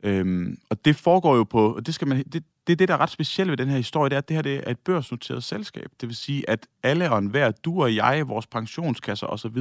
Øhm, 0.03 0.57
og 0.69 0.85
det 0.85 0.95
foregår 0.95 1.35
jo 1.35 1.43
på, 1.43 1.75
og 1.75 1.85
det, 1.85 1.93
skal 1.93 2.07
man, 2.07 2.23
det, 2.23 2.43
det 2.67 2.73
er 2.73 2.77
det, 2.77 2.87
der 2.87 2.93
er 2.93 2.97
ret 2.97 3.09
specielt 3.09 3.49
ved 3.49 3.57
den 3.57 3.69
her 3.69 3.77
historie, 3.77 4.09
det 4.09 4.15
er, 4.15 4.17
at 4.17 4.27
det 4.27 4.35
her 4.35 4.41
det 4.41 4.63
er 4.67 4.71
et 4.71 4.79
børsnoteret 4.79 5.43
selskab. 5.43 5.91
Det 6.01 6.09
vil 6.09 6.15
sige, 6.15 6.49
at 6.49 6.67
alle 6.83 7.11
og 7.11 7.17
enhver, 7.17 7.51
du 7.51 7.83
og 7.83 7.95
jeg, 7.95 8.27
vores 8.27 8.47
pensionskasser 8.47 9.27
osv., 9.27 9.57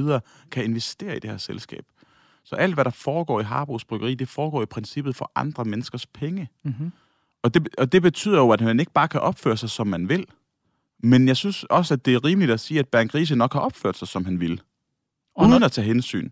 kan 0.51 0.63
investere 0.63 1.15
i 1.15 1.19
det 1.19 1.29
her 1.29 1.37
selskab. 1.37 1.85
Så 2.43 2.55
alt, 2.55 2.73
hvad 2.73 2.85
der 2.85 2.91
foregår 2.91 3.39
i 3.39 3.43
Harbos 3.43 3.85
Bryggeri, 3.85 4.15
det 4.15 4.29
foregår 4.29 4.63
i 4.63 4.65
princippet 4.65 5.15
for 5.15 5.31
andre 5.35 5.65
menneskers 5.65 6.05
penge. 6.05 6.49
Mm-hmm. 6.63 6.91
Og 7.43 7.53
det, 7.53 7.69
og 7.77 7.91
det 7.91 8.01
betyder 8.01 8.37
jo, 8.37 8.49
at 8.49 8.61
man 8.61 8.79
ikke 8.79 8.91
bare 8.91 9.07
kan 9.07 9.21
opføre 9.21 9.57
sig, 9.57 9.69
som 9.69 9.87
man 9.87 10.09
vil. 10.09 10.25
Men 10.99 11.27
jeg 11.27 11.37
synes 11.37 11.63
også, 11.63 11.93
at 11.93 12.05
det 12.05 12.13
er 12.13 12.25
rimeligt 12.25 12.51
at 12.51 12.59
sige, 12.59 12.79
at 12.79 12.87
Bernd 12.87 13.09
Grise 13.09 13.35
nok 13.35 13.53
har 13.53 13.59
opført 13.59 13.97
sig, 13.97 14.07
som 14.07 14.25
han 14.25 14.39
vil. 14.39 14.61
Og 15.35 15.41
Uden 15.47 15.59
når, 15.59 15.65
at 15.65 15.71
tage 15.71 15.85
hensyn 15.85 16.29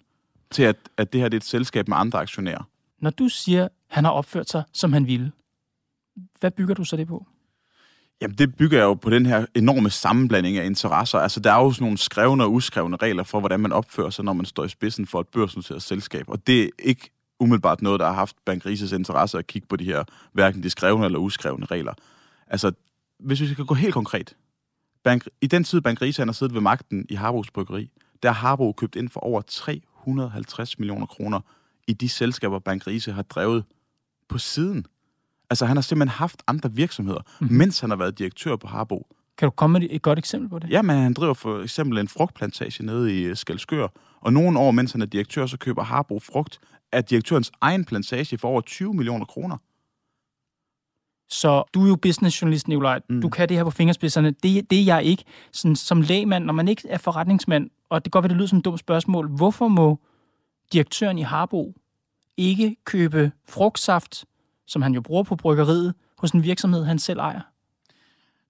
til, 0.51 0.63
at, 0.63 0.77
at 0.97 1.13
det 1.13 1.21
her 1.21 1.29
det 1.29 1.37
er 1.37 1.39
et 1.39 1.45
selskab 1.45 1.87
med 1.87 1.97
andre 1.97 2.19
aktionærer. 2.19 2.63
når 2.99 3.09
du 3.09 3.27
siger, 3.27 3.67
han 3.87 4.05
har 4.05 4.11
opført 4.11 4.49
sig, 4.49 4.63
som 4.73 4.93
han 4.93 5.07
ville, 5.07 5.31
hvad 6.39 6.51
bygger 6.51 6.73
du 6.73 6.83
så 6.83 6.97
det 6.97 7.07
på? 7.07 7.27
Jamen, 8.21 8.37
det 8.37 8.55
bygger 8.55 8.77
jeg 8.77 8.85
jo 8.85 8.93
på 8.93 9.09
den 9.09 9.25
her 9.25 9.45
enorme 9.55 9.89
sammenblanding 9.89 10.57
af 10.57 10.65
interesser. 10.65 11.19
Altså, 11.19 11.39
der 11.39 11.51
er 11.51 11.63
jo 11.63 11.71
sådan 11.71 11.83
nogle 11.85 11.97
skrevne 11.97 12.43
og 12.43 12.53
uskrevne 12.53 12.97
regler 12.97 13.23
for, 13.23 13.39
hvordan 13.39 13.59
man 13.59 13.71
opfører 13.71 14.09
sig, 14.09 14.25
når 14.25 14.33
man 14.33 14.45
står 14.45 14.63
i 14.63 14.69
spidsen 14.69 15.07
for 15.07 15.19
et 15.19 15.27
børsnoteret 15.27 15.81
selskab. 15.81 16.29
Og 16.29 16.47
det 16.47 16.63
er 16.63 16.69
ikke 16.79 17.09
umiddelbart 17.39 17.81
noget, 17.81 17.99
der 17.99 18.05
har 18.05 18.13
haft 18.13 18.35
Bank 18.45 18.65
Rises 18.65 18.91
interesse 18.91 19.37
at 19.37 19.47
kigge 19.47 19.67
på 19.67 19.75
de 19.75 19.83
her, 19.83 20.03
hverken 20.33 20.63
de 20.63 20.69
skrevne 20.69 21.05
eller 21.05 21.19
uskrevne 21.19 21.65
regler. 21.65 21.93
Altså, 22.47 22.71
hvis 23.19 23.41
vi 23.41 23.47
skal 23.47 23.65
gå 23.65 23.73
helt 23.73 23.93
konkret. 23.93 24.35
Bank, 25.03 25.27
I 25.41 25.47
den 25.47 25.63
tid, 25.63 25.81
Bank 25.81 25.99
har 25.99 26.31
siddet 26.31 26.53
ved 26.53 26.61
magten 26.61 27.05
i 27.09 27.15
Harbos 27.15 27.51
Bryggeri, 27.51 27.91
der 28.23 28.31
har 28.31 28.47
Harbo 28.47 28.71
købt 28.71 28.95
ind 28.95 29.09
for 29.09 29.19
over 29.19 29.41
350 29.41 30.79
millioner 30.79 31.05
kroner 31.05 31.39
i 31.87 31.93
de 31.93 32.09
selskaber, 32.09 32.59
bankrise 32.59 33.11
har 33.11 33.21
drevet 33.21 33.63
på 34.29 34.37
siden. 34.37 34.85
Altså, 35.51 35.65
han 35.65 35.77
har 35.77 35.81
simpelthen 35.81 36.17
haft 36.17 36.43
andre 36.47 36.71
virksomheder, 36.71 37.19
mm-hmm. 37.39 37.57
mens 37.57 37.79
han 37.79 37.89
har 37.89 37.97
været 37.97 38.19
direktør 38.19 38.55
på 38.55 38.67
Harbo. 38.67 39.07
Kan 39.37 39.45
du 39.45 39.51
komme 39.51 39.79
med 39.79 39.87
et 39.91 40.01
godt 40.01 40.19
eksempel 40.19 40.49
på 40.49 40.59
det? 40.59 40.69
Jamen, 40.69 40.97
han 40.97 41.13
driver 41.13 41.33
for 41.33 41.63
eksempel 41.63 41.97
en 41.97 42.07
frugtplantage 42.07 42.85
nede 42.85 43.19
i 43.19 43.23
øh, 43.23 43.35
Skalskør, 43.35 43.87
og 44.21 44.33
nogle 44.33 44.59
år, 44.59 44.71
mens 44.71 44.91
han 44.91 45.01
er 45.01 45.05
direktør, 45.05 45.45
så 45.45 45.57
køber 45.57 45.83
Harbo 45.83 46.19
frugt 46.19 46.59
af 46.91 47.03
direktørens 47.03 47.51
egen 47.61 47.85
plantage 47.85 48.37
for 48.37 48.47
over 48.47 48.61
20 48.61 48.93
millioner 48.93 49.25
kroner. 49.25 49.57
Så 51.29 51.63
du 51.73 51.83
er 51.83 51.87
jo 51.87 51.95
businessjournalist, 51.95 52.67
Nikolaj. 52.67 52.99
Mm. 53.09 53.15
Mm. 53.15 53.21
Du 53.21 53.29
kan 53.29 53.49
det 53.49 53.57
her 53.57 53.63
på 53.63 53.71
fingerspidserne. 53.71 54.31
Det, 54.31 54.71
det 54.71 54.79
er 54.79 54.83
jeg 54.83 55.03
ikke. 55.03 55.23
Sådan, 55.51 55.75
som 55.75 56.01
lægmand, 56.01 56.45
når 56.45 56.53
man 56.53 56.67
ikke 56.67 56.81
er 56.89 56.97
forretningsmand, 56.97 57.69
og 57.89 58.05
det 58.05 58.11
kan 58.11 58.21
godt 58.21 58.29
det 58.29 58.37
lyder 58.37 58.47
som 58.47 58.57
et 58.57 58.65
dumt 58.65 58.79
spørgsmål, 58.79 59.29
hvorfor 59.29 59.67
må 59.67 59.99
direktøren 60.73 61.17
i 61.17 61.21
Harbo 61.21 61.73
ikke 62.37 62.75
købe 62.85 63.31
frugtsaft, 63.49 64.25
som 64.71 64.81
han 64.81 64.93
jo 64.93 65.01
bruger 65.01 65.23
på 65.23 65.35
bryggeriet, 65.35 65.93
hos 66.17 66.31
en 66.31 66.43
virksomhed, 66.43 66.85
han 66.85 66.99
selv 66.99 67.19
ejer? 67.19 67.41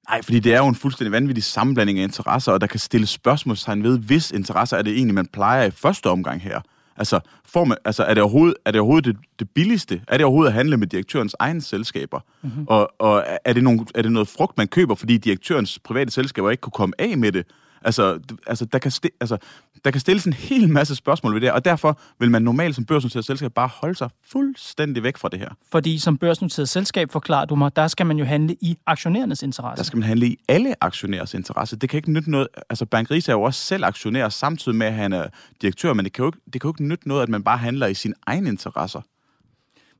Nej, 0.10 0.22
fordi 0.22 0.40
det 0.40 0.54
er 0.54 0.58
jo 0.58 0.68
en 0.68 0.76
fuldstændig 0.76 1.12
vanvittig 1.12 1.44
sammenblanding 1.44 2.00
af 2.00 2.04
interesser, 2.04 2.52
og 2.52 2.62
der 2.62 2.68
kan 2.68 2.80
stilles 2.80 3.10
spørgsmålstegn 3.10 3.84
ved, 3.84 4.00
hvis 4.00 4.32
interesser 4.32 4.78
er 4.78 4.82
det 4.82 4.94
egentlig, 4.94 5.16
man 5.16 5.28
plejer 5.28 5.64
i 5.64 5.72
første 5.72 6.10
omgang 6.10 6.42
her. 6.42 6.62
Altså, 6.98 7.20
får 7.46 7.66
man, 7.66 7.78
altså 7.86 8.04
er 8.04 8.14
det 8.14 8.24
overhovedet, 8.24 8.56
er 8.66 8.72
det, 8.72 8.82
overhovedet 8.82 9.06
det, 9.06 9.18
det 9.40 9.50
billigste? 9.50 10.02
Er 10.08 10.18
det 10.18 10.26
overhovedet 10.26 10.50
at 10.50 10.54
handle 10.54 10.78
med 10.78 10.88
direktørens 10.88 11.36
egne 11.40 11.62
selskaber? 11.62 12.20
Mm-hmm. 12.42 12.66
Og, 12.68 12.92
og 13.00 13.24
er, 13.46 13.54
det 13.54 13.64
nogle, 13.64 13.86
er 13.96 14.02
det 14.02 14.12
noget 14.12 14.28
frugt, 14.28 14.58
man 14.58 14.68
køber, 14.68 14.96
fordi 14.96 15.18
direktørens 15.18 15.80
private 15.80 16.12
selskaber 16.12 16.50
ikke 16.50 16.62
kunne 16.62 16.72
komme 16.72 16.94
af 17.00 17.18
med 17.18 17.32
det? 17.32 17.46
Altså, 17.82 18.20
altså, 18.48 18.66
der, 18.66 18.80
kan 18.80 18.92
sti- 18.92 19.18
altså, 19.22 19.38
der 19.86 19.92
kan 19.92 20.02
stilles 20.02 20.26
en 20.26 20.34
hel 20.34 20.70
masse 20.70 20.96
spørgsmål 20.96 21.34
ved 21.34 21.42
det, 21.42 21.52
og 21.52 21.66
derfor 21.66 22.00
vil 22.20 22.32
man 22.32 22.42
normalt 22.42 22.76
som 22.76 22.86
børsnoteret 22.86 23.26
selskab 23.26 23.54
bare 23.54 23.70
holde 23.74 23.96
sig 23.96 24.10
fuldstændig 24.32 25.04
væk 25.04 25.18
fra 25.18 25.30
det 25.30 25.40
her. 25.40 25.50
Fordi 25.72 26.00
som 26.00 26.18
børsnoteret 26.18 26.70
selskab, 26.70 27.12
forklarer 27.12 27.46
du 27.46 27.56
mig, 27.56 27.76
der 27.76 27.88
skal 27.88 28.06
man 28.06 28.18
jo 28.18 28.26
handle 28.26 28.56
i 28.62 28.78
aktionærernes 28.86 29.44
interesse. 29.44 29.78
Der 29.78 29.84
skal 29.84 29.98
man 29.98 30.08
handle 30.08 30.28
i 30.28 30.38
alle 30.48 30.76
aktionærers 30.82 31.34
interesse. 31.34 31.76
Det 31.76 31.90
kan 31.90 31.98
ikke 31.98 32.12
nytte 32.12 32.32
noget... 32.32 32.48
Altså, 32.70 32.86
Bank 32.86 33.12
Ries 33.12 33.30
er 33.30 33.34
jo 33.34 33.42
også 33.42 33.62
selv 33.62 33.86
aktionær, 33.86 34.30
samtidig 34.30 34.78
med, 34.78 34.88
at 34.88 34.94
han 34.94 35.14
er 35.14 35.28
direktør, 35.62 35.94
men 35.94 36.06
det 36.06 36.14
kan 36.14 36.24
jo 36.24 36.30
ikke, 36.30 36.40
det 36.54 36.62
kan 36.62 36.68
jo 36.68 36.72
ikke 36.72 36.88
nytte 36.88 37.08
noget, 37.08 37.24
at 37.24 37.30
man 37.30 37.44
bare 37.44 37.58
handler 37.58 37.88
i 37.88 37.94
sine 37.94 38.14
egne 38.28 38.50
interesser. 38.50 39.02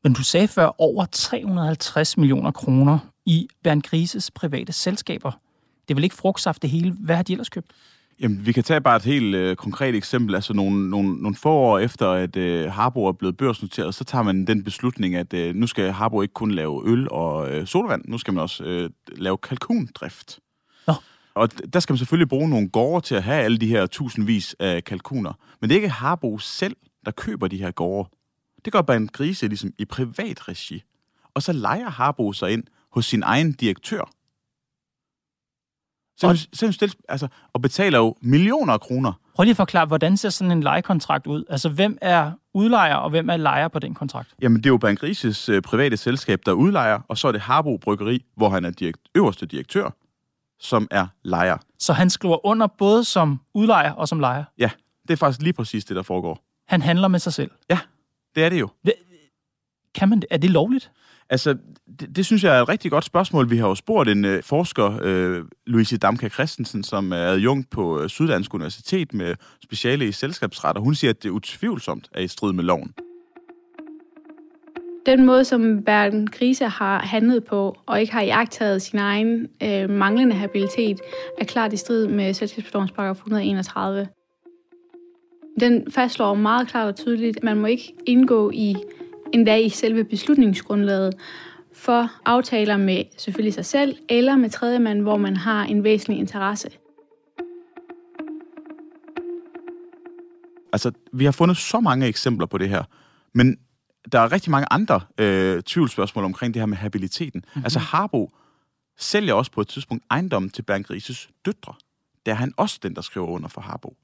Men 0.04 0.14
du 0.14 0.24
sagde 0.24 0.48
før 0.48 0.76
over 0.78 1.06
350 1.06 2.18
millioner 2.18 2.52
kroner 2.52 3.00
i 3.26 3.48
Bernd 3.64 3.82
Grises 3.82 4.32
private 4.32 4.74
selskaber. 4.74 5.32
Det 5.88 5.94
er 5.94 5.96
vel 5.96 6.04
ikke 6.04 6.16
frugtsaft 6.16 6.62
det 6.62 6.70
hele. 6.70 6.92
Hvad 7.00 7.16
har 7.16 7.24
de 7.24 7.34
ellers 7.34 7.50
købt? 7.50 7.72
Jamen, 8.22 8.46
vi 8.46 8.52
kan 8.52 8.64
tage 8.64 8.82
bare 8.82 8.96
et 8.96 9.04
helt 9.04 9.36
øh, 9.36 9.56
konkret 9.56 9.96
eksempel. 9.96 10.36
Altså, 10.36 10.54
nogle, 10.54 10.90
nogle, 10.90 11.22
nogle 11.22 11.36
få 11.36 11.50
år 11.50 11.80
efter, 11.80 12.10
at 12.10 12.36
øh, 12.36 12.72
Harbo 12.72 13.06
er 13.06 13.12
blevet 13.12 13.38
børsnoteret, 13.38 13.96
så 13.96 14.04
tager 14.04 14.24
man 14.24 14.48
den 14.48 14.64
beslutning, 14.64 15.16
at 15.16 15.34
øh, 15.34 15.56
nu 15.56 15.68
skal 15.68 15.92
Harbo 15.92 16.22
ikke 16.22 16.34
kun 16.34 16.52
lave 16.52 16.84
øl 16.86 17.08
og 17.12 17.52
øh, 17.52 17.68
sodavand, 17.68 18.02
nu 18.06 18.18
skal 18.18 18.34
man 18.34 18.42
også 18.42 18.64
øh, 18.64 18.90
lave 19.08 19.38
kalkundrift. 19.38 20.40
Nå. 20.88 20.94
Og 21.36 21.74
der 21.74 21.80
skal 21.80 21.94
man 21.94 21.98
selvfølgelig 21.98 22.30
bruge 22.30 22.50
nogle 22.50 22.70
gårde 22.70 23.06
til 23.06 23.16
at 23.16 23.24
have 23.24 23.44
alle 23.44 23.58
de 23.58 23.68
her 23.68 23.86
tusindvis 23.86 24.56
af 24.60 24.84
kalkuner. 24.84 25.34
Men 25.62 25.70
det 25.70 25.76
er 25.76 25.80
ikke 25.80 25.90
Harbo 25.90 26.38
selv, 26.38 26.76
der 27.06 27.12
køber 27.12 27.48
de 27.48 27.58
her 27.58 27.72
gårde. 27.72 28.10
Det 28.66 28.74
gør 28.74 28.82
bare 28.82 28.98
en 28.98 29.08
grise 29.08 29.48
ligesom 29.48 29.74
i 29.78 29.86
privat 29.86 30.48
regi. 30.48 30.84
Og 31.34 31.44
så 31.44 31.54
leger 31.54 31.90
Harbo 31.90 32.34
sig 32.34 32.52
ind 32.52 32.64
hos 32.92 33.06
sin 33.06 33.24
egen 33.24 33.52
direktør. 33.52 34.12
Så, 36.22 36.28
Og- 36.28 36.38
så, 36.38 36.96
altså, 37.10 37.28
og 37.54 37.62
betaler 37.62 37.98
jo 37.98 38.16
millioner 38.22 38.74
af 38.74 38.82
kroner. 38.82 39.14
Prøv 39.36 39.44
lige 39.44 39.52
at 39.52 39.58
forklare, 39.58 39.86
hvordan 39.86 40.18
ser 40.18 40.30
sådan 40.30 40.52
en 40.52 40.64
lejekontrakt 40.64 41.28
ud? 41.28 41.44
Altså, 41.50 41.70
hvem 41.70 41.98
er 42.02 42.32
udlejer, 42.54 42.96
og 42.96 43.10
hvem 43.10 43.30
er 43.30 43.38
lejer 43.38 43.68
på 43.68 43.80
den 43.80 43.94
kontrakt? 43.94 44.30
Jamen, 44.42 44.58
det 44.58 44.66
er 44.66 44.70
jo 44.70 44.78
Bank 44.78 45.04
Rises 45.04 45.50
øh, 45.50 45.62
private 45.62 45.98
selskab, 45.98 46.40
der 46.46 46.52
udlejer, 46.52 47.00
og 47.08 47.18
så 47.18 47.28
er 47.28 47.32
det 47.32 47.42
Harbo 47.42 47.78
Bryggeri, 47.78 48.26
hvor 48.36 48.50
han 48.50 48.66
er 48.66 48.70
direkt, 48.72 49.00
øverste 49.16 49.46
direktør, 49.46 49.90
som 50.60 50.88
er 50.92 51.08
lejer. 51.24 51.58
Så 51.80 51.94
han 51.94 52.10
skriver 52.10 52.46
under 52.46 52.68
både 52.68 53.04
som 53.04 53.40
udlejer 53.54 53.92
og 53.92 54.08
som 54.08 54.20
lejer. 54.20 54.44
Ja, 54.58 54.70
det 55.08 55.14
er 55.14 55.18
faktisk 55.18 55.42
lige 55.42 55.54
præcis 55.54 55.86
det, 55.86 55.96
der 55.96 56.04
foregår. 56.04 56.44
Han 56.68 56.82
handler 56.82 57.08
med 57.08 57.20
sig 57.20 57.34
selv. 57.34 57.52
Ja, 57.70 57.80
det 58.36 58.44
er 58.44 58.50
det 58.50 58.60
jo. 58.60 58.70
Kan 59.96 60.10
man 60.10 60.20
det? 60.20 60.28
Er 60.32 60.38
det 60.38 60.50
lovligt? 60.50 60.92
Altså, 61.32 61.58
det, 62.00 62.16
det 62.16 62.26
synes 62.26 62.44
jeg 62.44 62.58
er 62.58 62.62
et 62.62 62.70
rigtig 62.70 62.92
godt 62.92 63.06
spørgsmål. 63.06 63.50
Vi 63.50 63.58
har 63.58 63.68
jo 63.68 63.76
spurgt 63.76 64.10
en 64.10 64.26
øh, 64.26 64.44
forsker, 64.44 65.00
øh, 65.04 65.44
Louise 65.68 65.98
Damka 65.98 66.30
Christensen, 66.30 66.84
som 66.84 67.12
er 67.12 67.18
adjunkt 67.18 67.70
på 67.70 68.02
øh, 68.02 68.10
Syddansk 68.10 68.54
Universitet 68.54 69.14
med 69.14 69.36
speciale 69.64 70.08
i 70.08 70.12
selskabsret, 70.12 70.78
og 70.78 70.84
hun 70.84 70.96
siger, 70.96 71.10
at 71.10 71.24
det 71.24 71.30
utvivlsomt 71.30 72.10
er 72.14 72.22
i 72.22 72.28
strid 72.28 72.54
med 72.54 72.64
loven. 72.64 72.94
Den 75.06 75.26
måde, 75.26 75.46
som 75.46 75.84
Bernd 75.84 76.28
Grise 76.28 76.66
har 76.66 77.00
handlet 77.00 77.44
på, 77.44 77.78
og 77.86 78.02
ikke 78.02 78.14
har 78.14 78.22
iagtaget 78.22 78.82
sin 78.82 79.00
egen 79.00 79.48
øh, 79.64 79.90
manglende 79.90 80.36
habilitet, 80.36 81.00
er 81.38 81.46
klart 81.46 81.74
i 81.74 81.78
strid 81.78 82.08
med 82.08 82.34
selskabslovens 82.34 82.92
paragraf 82.92 83.16
131. 83.16 84.08
Den 85.60 85.92
fastslår 85.92 86.34
meget 86.34 86.68
klart 86.68 86.88
og 86.88 86.96
tydeligt, 86.96 87.38
at 87.38 87.44
man 87.44 87.58
må 87.58 87.68
ikke 87.68 87.94
indgå 88.06 88.52
i 88.54 88.76
endda 89.34 89.56
i 89.56 89.70
selve 89.70 90.04
beslutningsgrundlaget 90.04 91.14
for 91.74 92.12
aftaler 92.26 92.78
med 92.78 93.04
selvfølgelig 93.18 93.54
sig 93.54 93.66
selv 93.66 93.98
eller 94.10 94.36
med 94.36 94.50
tredjemand, 94.50 95.02
hvor 95.02 95.18
man 95.18 95.36
har 95.36 95.64
en 95.64 95.84
væsentlig 95.84 96.20
interesse. 96.20 96.70
Altså, 100.74 100.92
vi 101.14 101.26
har 101.26 101.32
fundet 101.32 101.58
så 101.58 101.80
mange 101.80 102.08
eksempler 102.08 102.46
på 102.46 102.58
det 102.58 102.70
her, 102.70 102.84
men 103.34 103.58
der 104.12 104.20
er 104.20 104.32
rigtig 104.32 104.52
mange 104.52 104.68
andre 104.72 105.02
øh, 105.18 105.64
tvivlsspørgsmål 105.64 106.26
omkring 106.26 106.54
det 106.54 106.62
her 106.62 106.68
med 106.68 106.78
habiliteten. 106.78 107.44
Mm-hmm. 107.46 107.64
Altså, 107.64 107.80
Harbo 107.80 108.32
sælger 108.98 109.34
også 109.34 109.52
på 109.52 109.62
et 109.62 109.68
tidspunkt 109.68 110.04
ejendommen 110.12 110.50
til 110.50 110.62
Bernd 110.62 110.84
Grises 110.84 111.30
døtre. 111.46 111.74
Der 112.26 112.32
er 112.32 112.36
han 112.36 112.54
også 112.58 112.80
den, 112.84 112.96
der 112.96 113.02
skriver 113.02 113.28
under 113.28 113.48
for 113.50 113.62
Harbo. 113.62 113.98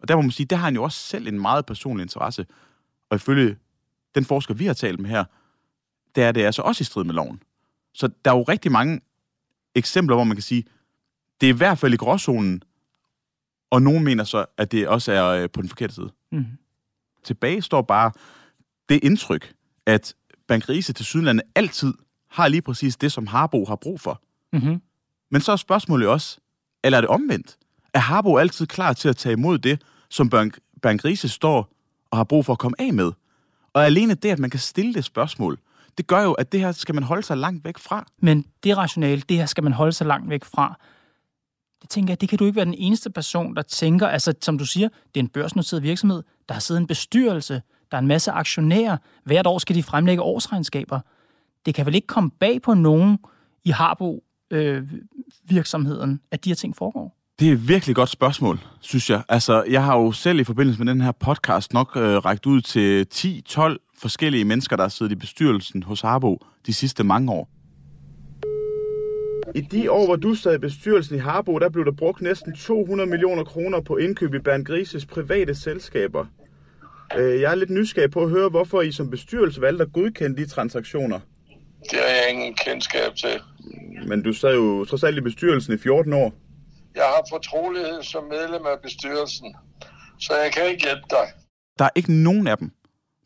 Og 0.00 0.08
der 0.08 0.16
må 0.16 0.22
man 0.22 0.30
sige, 0.30 0.46
der 0.46 0.56
har 0.56 0.64
han 0.64 0.74
jo 0.74 0.82
også 0.82 0.98
selv 0.98 1.26
en 1.28 1.40
meget 1.40 1.66
personlig 1.66 2.02
interesse. 2.02 2.46
Og 3.10 3.16
ifølge 3.16 3.56
den 4.14 4.24
forsker, 4.24 4.54
vi 4.54 4.66
har 4.66 4.74
talt 4.74 5.00
med 5.00 5.10
her, 5.10 5.24
der 6.14 6.26
er 6.26 6.32
det 6.32 6.44
altså 6.44 6.62
også 6.62 6.82
i 6.82 6.84
strid 6.84 7.04
med 7.04 7.14
loven. 7.14 7.42
Så 7.94 8.08
der 8.24 8.30
er 8.30 8.36
jo 8.36 8.42
rigtig 8.42 8.72
mange 8.72 9.00
eksempler, 9.74 10.16
hvor 10.16 10.24
man 10.24 10.36
kan 10.36 10.42
sige, 10.42 10.64
det 11.40 11.48
er 11.48 11.54
i 11.54 11.56
hvert 11.56 11.78
fald 11.78 11.94
i 11.94 11.96
gråzonen, 11.96 12.62
og 13.70 13.82
nogen 13.82 14.04
mener 14.04 14.24
så, 14.24 14.44
at 14.56 14.72
det 14.72 14.88
også 14.88 15.12
er 15.12 15.24
øh, 15.24 15.50
på 15.50 15.60
den 15.60 15.68
forkerte 15.68 15.94
side. 15.94 16.10
Mm. 16.32 16.46
Tilbage 17.24 17.62
står 17.62 17.82
bare 17.82 18.12
det 18.88 19.04
indtryk, 19.04 19.54
at 19.86 20.14
Bank 20.48 20.68
Rise 20.68 20.92
til 20.92 21.04
Sydlandet 21.04 21.44
altid 21.54 21.94
har 22.30 22.48
lige 22.48 22.62
præcis 22.62 22.96
det, 22.96 23.12
som 23.12 23.26
Harbo 23.26 23.64
har 23.64 23.76
brug 23.76 24.00
for. 24.00 24.22
Mm-hmm. 24.52 24.82
Men 25.30 25.40
så 25.40 25.52
er 25.52 25.56
spørgsmålet 25.56 26.08
også, 26.08 26.38
eller 26.84 26.96
er 26.96 27.00
det 27.00 27.10
omvendt? 27.10 27.56
Er 27.94 27.98
Harbo 27.98 28.36
altid 28.36 28.66
klar 28.66 28.92
til 28.92 29.08
at 29.08 29.16
tage 29.16 29.32
imod 29.32 29.58
det, 29.58 29.82
som 30.08 30.30
Bank, 30.30 30.58
Bank 30.82 31.04
Rise 31.04 31.28
står 31.28 31.72
og 32.10 32.16
har 32.16 32.24
brug 32.24 32.44
for 32.44 32.52
at 32.52 32.58
komme 32.58 32.80
af 32.80 32.92
med? 32.92 33.12
Og 33.74 33.86
alene 33.86 34.14
det, 34.14 34.30
at 34.30 34.38
man 34.38 34.50
kan 34.50 34.60
stille 34.60 34.94
det 34.94 35.04
spørgsmål, 35.04 35.58
det 35.98 36.06
gør 36.06 36.22
jo, 36.22 36.32
at 36.32 36.52
det 36.52 36.60
her 36.60 36.72
skal 36.72 36.94
man 36.94 37.04
holde 37.04 37.22
sig 37.22 37.36
langt 37.36 37.64
væk 37.64 37.78
fra. 37.78 38.06
Men 38.18 38.46
det 38.64 38.76
rationale, 38.76 39.22
det 39.28 39.36
her 39.36 39.46
skal 39.46 39.64
man 39.64 39.72
holde 39.72 39.92
sig 39.92 40.06
langt 40.06 40.30
væk 40.30 40.44
fra. 40.44 40.78
Det 41.82 41.90
tænker 41.90 42.12
jeg, 42.12 42.20
det 42.20 42.28
kan 42.28 42.38
du 42.38 42.44
ikke 42.44 42.56
være 42.56 42.64
den 42.64 42.74
eneste 42.74 43.10
person, 43.10 43.56
der 43.56 43.62
tænker, 43.62 44.08
altså 44.08 44.34
som 44.42 44.58
du 44.58 44.66
siger, 44.66 44.88
det 44.88 45.20
er 45.20 45.24
en 45.24 45.28
børsnoteret 45.28 45.82
virksomhed, 45.82 46.22
der 46.48 46.54
har 46.54 46.60
siddet 46.60 46.80
en 46.80 46.86
bestyrelse, 46.86 47.62
der 47.90 47.96
er 47.96 48.00
en 48.00 48.06
masse 48.06 48.30
aktionærer, 48.30 48.96
hvert 49.24 49.46
år 49.46 49.58
skal 49.58 49.76
de 49.76 49.82
fremlægge 49.82 50.22
årsregnskaber. 50.22 51.00
Det 51.66 51.74
kan 51.74 51.86
vel 51.86 51.94
ikke 51.94 52.06
komme 52.06 52.30
bag 52.30 52.62
på 52.62 52.74
nogen 52.74 53.18
i 53.64 53.70
Harbo 53.70 54.24
øh, 54.50 54.92
virksomheden, 55.44 56.20
at 56.30 56.44
de 56.44 56.50
her 56.50 56.54
ting 56.54 56.76
foregår? 56.76 57.16
Det 57.38 57.48
er 57.48 57.52
et 57.52 57.68
virkelig 57.68 57.96
godt 57.96 58.08
spørgsmål, 58.08 58.58
synes 58.80 59.10
jeg. 59.10 59.22
Altså, 59.28 59.62
jeg 59.70 59.84
har 59.84 59.98
jo 59.98 60.12
selv 60.12 60.38
i 60.40 60.44
forbindelse 60.44 60.84
med 60.84 60.92
den 60.92 61.00
her 61.00 61.12
podcast 61.12 61.72
nok 61.72 61.96
øh, 61.96 62.02
rækket 62.02 62.46
ud 62.46 62.60
til 62.60 63.06
10-12 63.14 63.98
forskellige 63.98 64.44
mennesker, 64.44 64.76
der 64.76 64.82
har 64.84 64.88
siddet 64.88 65.12
i 65.12 65.16
bestyrelsen 65.16 65.82
hos 65.82 66.00
Harbo 66.00 66.38
de 66.66 66.74
sidste 66.74 67.04
mange 67.04 67.32
år. 67.32 67.48
I 69.54 69.60
de 69.60 69.90
år, 69.90 70.06
hvor 70.06 70.16
du 70.16 70.34
sad 70.34 70.54
i 70.54 70.58
bestyrelsen 70.58 71.16
i 71.16 71.18
Harbo, 71.18 71.58
der 71.58 71.68
blev 71.68 71.84
der 71.84 71.92
brugt 71.92 72.22
næsten 72.22 72.54
200 72.56 73.10
millioner 73.10 73.44
kroner 73.44 73.80
på 73.80 73.96
indkøb 73.96 74.34
i 74.34 74.38
Bernd 74.38 74.64
Grises 74.64 75.06
private 75.06 75.54
selskaber. 75.54 76.26
Øh, 77.18 77.40
Jeg 77.40 77.50
er 77.50 77.54
lidt 77.54 77.70
nysgerrig 77.70 78.10
på 78.10 78.22
at 78.22 78.30
høre, 78.30 78.48
hvorfor 78.48 78.82
I 78.82 78.92
som 78.92 79.10
bestyrelse 79.10 79.60
valgte 79.60 79.82
at 79.84 79.92
godkende 79.92 80.36
de 80.36 80.46
transaktioner. 80.46 81.20
Det 81.90 81.98
har 81.98 82.08
jeg 82.08 82.24
ingen 82.32 82.54
kendskab 82.66 83.14
til. 83.16 83.40
Men 84.08 84.22
du 84.22 84.32
sad 84.32 84.54
jo 84.54 84.84
trods 84.84 85.02
alt 85.04 85.18
i 85.18 85.20
bestyrelsen 85.20 85.74
i 85.74 85.78
14 85.78 86.12
år. 86.12 86.34
Jeg 86.94 87.04
har 87.04 87.22
fortrolighed 87.30 88.02
som 88.02 88.24
medlem 88.24 88.66
af 88.66 88.80
bestyrelsen, 88.82 89.56
så 90.20 90.34
jeg 90.36 90.52
kan 90.52 90.66
ikke 90.70 90.82
hjælpe 90.84 91.06
dig. 91.10 91.26
Der 91.78 91.84
er 91.84 91.90
ikke 91.94 92.12
nogen 92.12 92.46
af 92.46 92.58
dem, 92.58 92.72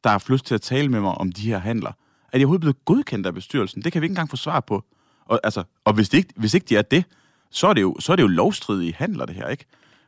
der 0.05 0.11
har 0.11 0.15
haft 0.15 0.29
lyst 0.29 0.47
til 0.47 0.55
at 0.55 0.63
tale 0.63 0.89
med 0.89 1.01
mig 1.01 1.13
om 1.13 1.33
de 1.33 1.51
her 1.51 1.59
handler. 1.59 1.93
Er 2.33 2.39
de 2.39 2.45
overhovedet 2.45 2.61
blevet 2.61 2.85
godkendt 2.85 3.27
af 3.27 3.35
bestyrelsen? 3.35 3.83
Det 3.83 3.93
kan 3.93 4.03
vi 4.03 4.05
ikke 4.05 4.13
engang 4.13 4.31
få 4.31 4.37
svar 4.37 4.61
på. 4.61 4.85
Og, 5.27 5.41
altså, 5.45 5.63
og 5.85 5.93
hvis, 5.93 6.09
det 6.09 6.19
ikke, 6.19 6.33
hvis 6.37 6.55
ikke 6.55 6.67
de 6.67 6.77
er 6.77 6.83
det, 6.83 7.05
så 7.51 7.67
er 7.67 7.75
det 7.75 7.83
jo, 7.83 7.97
så 8.01 8.13
er 8.13 8.17
det 8.17 8.23
jo 8.23 8.29
lovstridige 8.29 8.95
handler, 8.95 9.27
det 9.27 9.35
her, 9.35 9.49
ikke? 9.49 9.65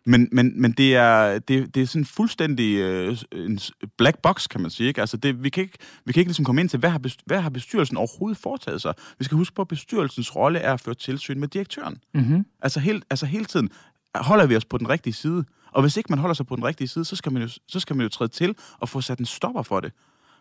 Men, 0.07 0.29
men, 0.33 0.61
men 0.61 0.73
det, 0.73 0.97
er, 0.97 1.39
det, 1.39 1.75
det 1.75 1.83
er 1.83 1.87
sådan 1.87 2.05
fuldstændig 2.05 2.77
øh, 2.77 3.17
en 3.33 3.61
black 3.99 4.19
box, 4.19 4.49
kan 4.49 4.61
man 4.61 4.71
sige. 4.71 4.89
Ikke? 4.89 5.01
Altså 5.01 5.17
det, 5.17 5.45
vi, 5.45 5.49
kan 5.49 5.63
ikke, 5.63 5.79
vi 6.05 6.13
kan 6.13 6.21
ikke 6.21 6.29
ligesom 6.29 6.45
komme 6.45 6.61
ind 6.61 6.69
til, 6.69 6.79
hvad 6.79 6.91
har, 6.91 7.01
hvad 7.27 7.41
har 7.41 7.51
bestyrelsen 7.51 7.97
overhovedet 7.97 8.39
foretaget 8.39 8.83
sig? 8.83 8.95
Vi 9.19 9.25
skal 9.25 9.37
huske 9.37 9.55
på, 9.55 9.63
at 9.63 9.69
bestyrelsens 9.69 10.37
rolle 10.37 10.59
er 10.59 10.73
at 10.73 10.81
føre 10.81 10.95
tilsyn 10.95 11.41
med 11.41 11.49
direktøren. 11.49 11.99
Mm-hmm. 12.15 12.47
Altså, 12.63 12.81
helt, 12.81 13.05
altså 13.11 13.27
hele 13.27 13.45
tiden 13.45 13.71
holder 14.15 14.47
vi 14.47 14.57
os 14.57 14.65
på 14.65 14.79
den 14.79 14.89
rigtige 14.89 15.15
side. 15.15 15.45
Og 15.73 15.83
hvis 15.83 15.97
ikke 15.97 16.07
man 16.11 16.19
holder 16.19 16.35
sig 16.35 16.47
på 16.47 16.57
den 16.57 16.65
rigtige 16.65 16.89
side, 16.89 17.05
så 17.05 17.17
skal 17.17 17.33
man 17.33 17.43
jo, 17.43 17.49
så 17.69 17.81
skal 17.81 17.97
man 17.97 18.05
jo 18.05 18.09
træde 18.09 18.31
til 18.31 18.55
og 18.79 18.89
få 18.89 19.01
sat 19.01 19.19
en 19.19 19.27
stopper 19.27 19.63
for 19.63 19.81
det. 19.81 19.93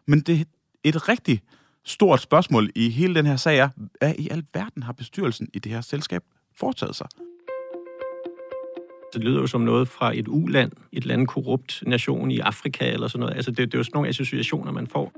Men 0.08 0.20
det 0.20 0.48
et 0.84 1.10
rigtig 1.10 1.42
stort 1.86 2.22
spørgsmål 2.22 2.70
i 2.76 2.90
hele 2.90 3.16
den 3.16 3.26
her 3.26 3.36
sag 3.36 3.58
er, 3.58 3.70
hvad 4.00 4.14
i 4.18 4.30
alverden 4.30 4.84
har 4.84 4.94
bestyrelsen 4.94 5.48
i 5.54 5.60
det 5.60 5.72
her 5.72 5.82
selskab 5.82 6.22
foretaget 6.56 6.96
sig? 6.96 7.08
Det 9.14 9.24
lyder 9.24 9.40
jo 9.40 9.48
som 9.48 9.62
noget 9.62 9.88
fra 9.88 10.18
et 10.18 10.28
uland, 10.28 10.72
et 10.92 11.02
eller 11.02 11.14
andet 11.14 11.28
korrupt 11.28 11.84
nation 11.88 12.32
i 12.32 12.40
Afrika 12.40 12.92
eller 12.92 13.08
sådan 13.08 13.20
noget. 13.20 13.36
Altså, 13.36 13.52
det, 13.52 13.58
det 13.58 13.74
er 13.74 13.78
jo 13.78 13.84
sådan 13.84 13.96
nogle 13.96 14.10
associationer, 14.10 14.72
man 14.72 14.88
får. 14.88 15.14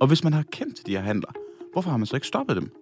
Og 0.00 0.06
hvis 0.06 0.24
man 0.24 0.32
har 0.32 0.42
kendt 0.52 0.76
til 0.76 0.86
de 0.86 0.90
her 0.90 1.00
handler, 1.00 1.28
hvorfor 1.72 1.90
har 1.90 1.96
man 1.96 2.06
så 2.06 2.16
ikke 2.16 2.26
stoppet 2.26 2.56
dem? 2.56 2.72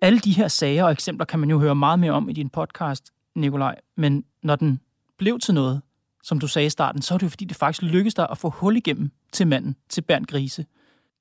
Alle 0.00 0.18
de 0.18 0.32
her 0.32 0.48
sager 0.48 0.84
og 0.84 0.92
eksempler 0.92 1.24
kan 1.24 1.40
man 1.40 1.50
jo 1.50 1.58
høre 1.58 1.74
meget 1.74 1.98
mere 1.98 2.12
om 2.12 2.28
i 2.28 2.32
din 2.32 2.48
podcast, 2.48 3.12
Nikolaj. 3.34 3.80
Men 3.96 4.24
når 4.42 4.56
den 4.56 4.80
blev 5.18 5.38
til 5.38 5.54
noget, 5.54 5.82
som 6.22 6.40
du 6.40 6.48
sagde 6.48 6.66
i 6.66 6.70
starten, 6.70 7.02
så 7.02 7.14
er 7.14 7.18
det 7.18 7.26
jo 7.26 7.30
fordi, 7.30 7.44
det 7.44 7.56
faktisk 7.56 7.82
lykkedes 7.82 8.14
dig 8.14 8.26
at 8.30 8.38
få 8.38 8.50
hul 8.50 8.76
igennem 8.76 9.10
til 9.32 9.46
manden, 9.46 9.76
til 9.88 10.00
Bernd 10.00 10.26
Grise. 10.26 10.64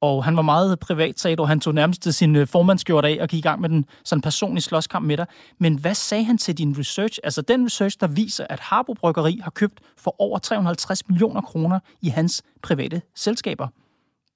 Og 0.03 0.23
han 0.23 0.35
var 0.35 0.41
meget 0.41 0.79
privat, 0.79 1.19
sagde 1.19 1.35
du. 1.35 1.43
Han 1.43 1.59
tog 1.59 1.73
nærmest 1.73 2.13
sin 2.13 2.35
øh, 2.35 2.47
formandskjort 2.47 3.05
af 3.05 3.17
og 3.21 3.29
gik 3.29 3.37
i 3.37 3.41
gang 3.41 3.61
med 3.61 3.69
den 3.69 3.85
sådan 4.03 4.21
personlige 4.21 4.61
slåskamp 4.61 5.05
med 5.05 5.17
dig. 5.17 5.25
Men 5.59 5.79
hvad 5.79 5.95
sagde 5.95 6.23
han 6.23 6.37
til 6.37 6.57
din 6.57 6.75
research? 6.79 7.19
Altså 7.23 7.41
den 7.41 7.65
research, 7.65 7.97
der 7.99 8.07
viser, 8.07 8.45
at 8.49 8.59
Harbo 8.59 8.93
Bryggeri 8.93 9.39
har 9.43 9.51
købt 9.51 9.79
for 9.97 10.15
over 10.21 10.39
350 10.39 11.09
millioner 11.09 11.41
kroner 11.41 11.79
i 12.01 12.09
hans 12.09 12.43
private 12.61 13.01
selskaber. 13.15 13.67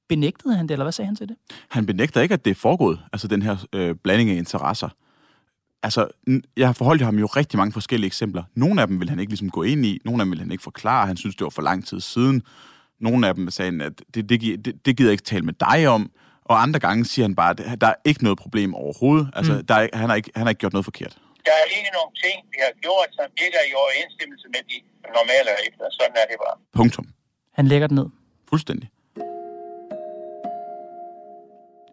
Benægtede 0.10 0.56
han 0.56 0.68
det, 0.68 0.72
eller 0.72 0.86
hvad 0.86 0.92
sagde 0.92 1.08
han 1.08 1.16
til 1.16 1.28
det? 1.28 1.36
Han 1.70 1.86
benægter 1.86 2.22
ikke, 2.22 2.34
at 2.34 2.46
det 2.46 2.52
er 2.52 2.56
foregået, 2.56 3.00
altså 3.14 3.28
den 3.28 3.42
her 3.42 3.58
øh, 3.74 3.96
blanding 4.04 4.30
af 4.30 4.36
interesser. 4.36 4.90
Altså, 5.84 6.08
jeg 6.58 6.68
har 6.68 6.74
forholdt 6.74 7.02
ham 7.02 7.20
jo 7.20 7.26
rigtig 7.26 7.58
mange 7.58 7.74
forskellige 7.74 8.08
eksempler. 8.08 8.44
Nogle 8.56 8.82
af 8.82 8.88
dem 8.88 9.00
vil 9.00 9.10
han 9.10 9.20
ikke 9.20 9.32
ligesom 9.32 9.50
gå 9.50 9.64
ind 9.64 9.86
i, 9.86 10.00
nogle 10.06 10.22
af 10.22 10.26
dem 10.26 10.32
vil 10.32 10.40
han 10.40 10.52
ikke 10.52 10.64
forklare, 10.64 11.08
han 11.08 11.18
synes, 11.18 11.36
det 11.36 11.44
var 11.44 11.50
for 11.50 11.62
lang 11.62 11.86
tid 11.86 12.00
siden. 12.00 12.44
Nogle 13.00 13.28
af 13.28 13.36
dem 13.36 13.50
sagde, 13.50 13.84
at 13.84 13.94
det, 14.14 14.30
det, 14.30 14.66
det, 14.66 14.86
det 14.86 14.98
gider 14.98 15.10
jeg 15.10 15.12
ikke 15.12 15.24
tale 15.24 15.46
med 15.46 15.54
dig 15.54 15.88
om, 15.88 16.12
og 16.46 16.62
andre 16.62 16.80
gange 16.80 17.06
siger 17.06 17.24
han 17.28 17.36
bare, 17.36 17.50
at 17.74 17.82
der 17.82 17.88
er 17.88 18.00
ikke 18.06 18.24
noget 18.24 18.38
problem 18.38 18.76
overhovedet. 18.76 19.28
Altså, 19.36 19.54
mm. 19.54 19.66
der 19.66 19.76
er, 19.76 19.88
han, 19.94 20.10
har 20.10 20.16
ikke, 20.16 20.32
han 20.36 20.44
har 20.46 20.50
ikke 20.50 20.60
gjort 20.60 20.74
noget 20.74 20.86
forkert. 20.86 21.14
Der 21.46 21.52
er 21.62 21.68
ikke 21.78 21.92
nogen 21.98 22.14
ting, 22.24 22.38
vi 22.54 22.58
har 22.66 22.74
gjort, 22.86 23.10
som 23.12 23.28
ikke 23.46 23.58
er 23.62 23.68
i 23.72 23.74
overensstemmelse 23.84 24.48
med 24.54 24.62
de 24.70 24.78
normale 25.18 25.50
regler. 25.60 25.88
Sådan 26.00 26.16
er 26.22 26.26
det 26.32 26.38
bare. 26.46 26.58
Punktum. 26.74 27.08
Han 27.54 27.68
lægger 27.68 27.88
det 27.88 27.96
ned. 27.96 28.08
Fuldstændig. 28.50 28.90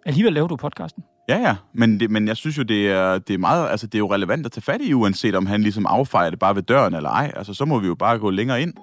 Alligevel 0.07 0.33
laver 0.33 0.49
du 0.49 0.57
podcasten. 0.57 1.05
Ja, 1.29 1.39
ja, 1.39 1.57
men, 1.73 2.01
det, 2.01 2.11
men 2.11 2.29
jeg 2.29 2.37
synes 2.37 2.59
jo, 2.59 2.63
det 2.63 2.91
er, 2.91 3.19
det 3.19 3.35
er 3.35 3.39
meget, 3.39 3.71
altså 3.71 3.87
det 3.87 3.95
er 3.95 3.99
jo 3.99 4.15
relevant 4.15 4.47
at 4.47 4.53
tage 4.53 4.63
fat 4.63 4.81
i, 4.81 4.95
uanset 4.95 5.35
om 5.35 5.47
han 5.47 5.63
ligesom 5.63 5.87
affejer 5.87 6.31
det 6.31 6.39
bare 6.39 6.55
ved 6.55 6.63
døren 6.63 6.95
eller 6.95 7.11
ej. 7.11 7.33
Altså, 7.37 7.55
så 7.55 7.65
må 7.65 7.79
vi 7.79 7.87
jo 7.87 7.95
bare 7.95 8.19
gå 8.19 8.31
længere 8.31 8.63
ind. 8.63 8.75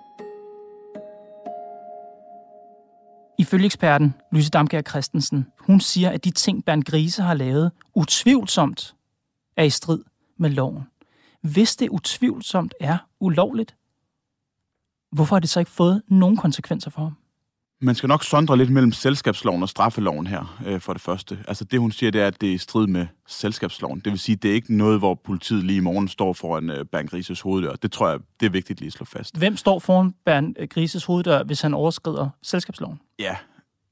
Ifølge 3.41 3.65
eksperten 3.65 4.13
Lyse 4.31 4.49
Damkær 4.49 4.81
Christensen, 4.81 5.47
hun 5.59 5.79
siger, 5.79 6.09
at 6.09 6.23
de 6.23 6.31
ting, 6.31 6.65
Bernd 6.65 6.83
Grise 6.83 7.21
har 7.21 7.33
lavet, 7.33 7.71
utvivlsomt 7.95 8.95
er 9.57 9.63
i 9.63 9.69
strid 9.69 10.03
med 10.37 10.49
loven. 10.49 10.83
Hvis 11.41 11.75
det 11.75 11.89
utvivlsomt 11.89 12.73
er 12.79 12.97
ulovligt, 13.19 13.75
hvorfor 15.11 15.35
har 15.35 15.39
det 15.39 15.49
så 15.49 15.59
ikke 15.59 15.71
fået 15.71 16.01
nogen 16.07 16.37
konsekvenser 16.37 16.91
for 16.91 17.01
ham? 17.01 17.15
Man 17.83 17.95
skal 17.95 18.07
nok 18.07 18.23
sondre 18.23 18.57
lidt 18.57 18.69
mellem 18.69 18.91
selskabsloven 18.91 19.63
og 19.63 19.69
straffeloven 19.69 20.27
her, 20.27 20.61
øh, 20.65 20.79
for 20.79 20.93
det 20.93 21.01
første. 21.01 21.39
Altså 21.47 21.63
det, 21.63 21.79
hun 21.79 21.91
siger, 21.91 22.11
det 22.11 22.21
er, 22.21 22.27
at 22.27 22.41
det 22.41 22.49
er 22.49 22.53
i 22.53 22.57
strid 22.57 22.87
med 22.87 23.07
selskabsloven. 23.27 23.99
Det 23.99 24.11
vil 24.11 24.19
sige, 24.19 24.35
det 24.35 24.51
er 24.51 24.55
ikke 24.55 24.77
noget, 24.77 24.99
hvor 24.99 25.15
politiet 25.15 25.63
lige 25.63 25.77
i 25.77 25.79
morgen 25.79 26.07
står 26.07 26.33
foran 26.33 26.69
øh, 26.69 26.85
Bernd 26.85 27.07
Grises 27.07 27.41
hoveddør. 27.41 27.73
Det 27.73 27.91
tror 27.91 28.09
jeg, 28.09 28.19
det 28.39 28.45
er 28.45 28.49
vigtigt 28.49 28.79
lige 28.79 28.87
at 28.87 28.93
slå 28.93 29.05
fast. 29.05 29.37
Hvem 29.37 29.57
står 29.57 29.79
foran 29.79 30.13
Bernd 30.25 30.67
Grises 30.69 31.05
hoveddør, 31.05 31.43
hvis 31.43 31.61
han 31.61 31.73
overskrider 31.73 32.29
selskabsloven? 32.41 32.99
Ja, 33.19 33.35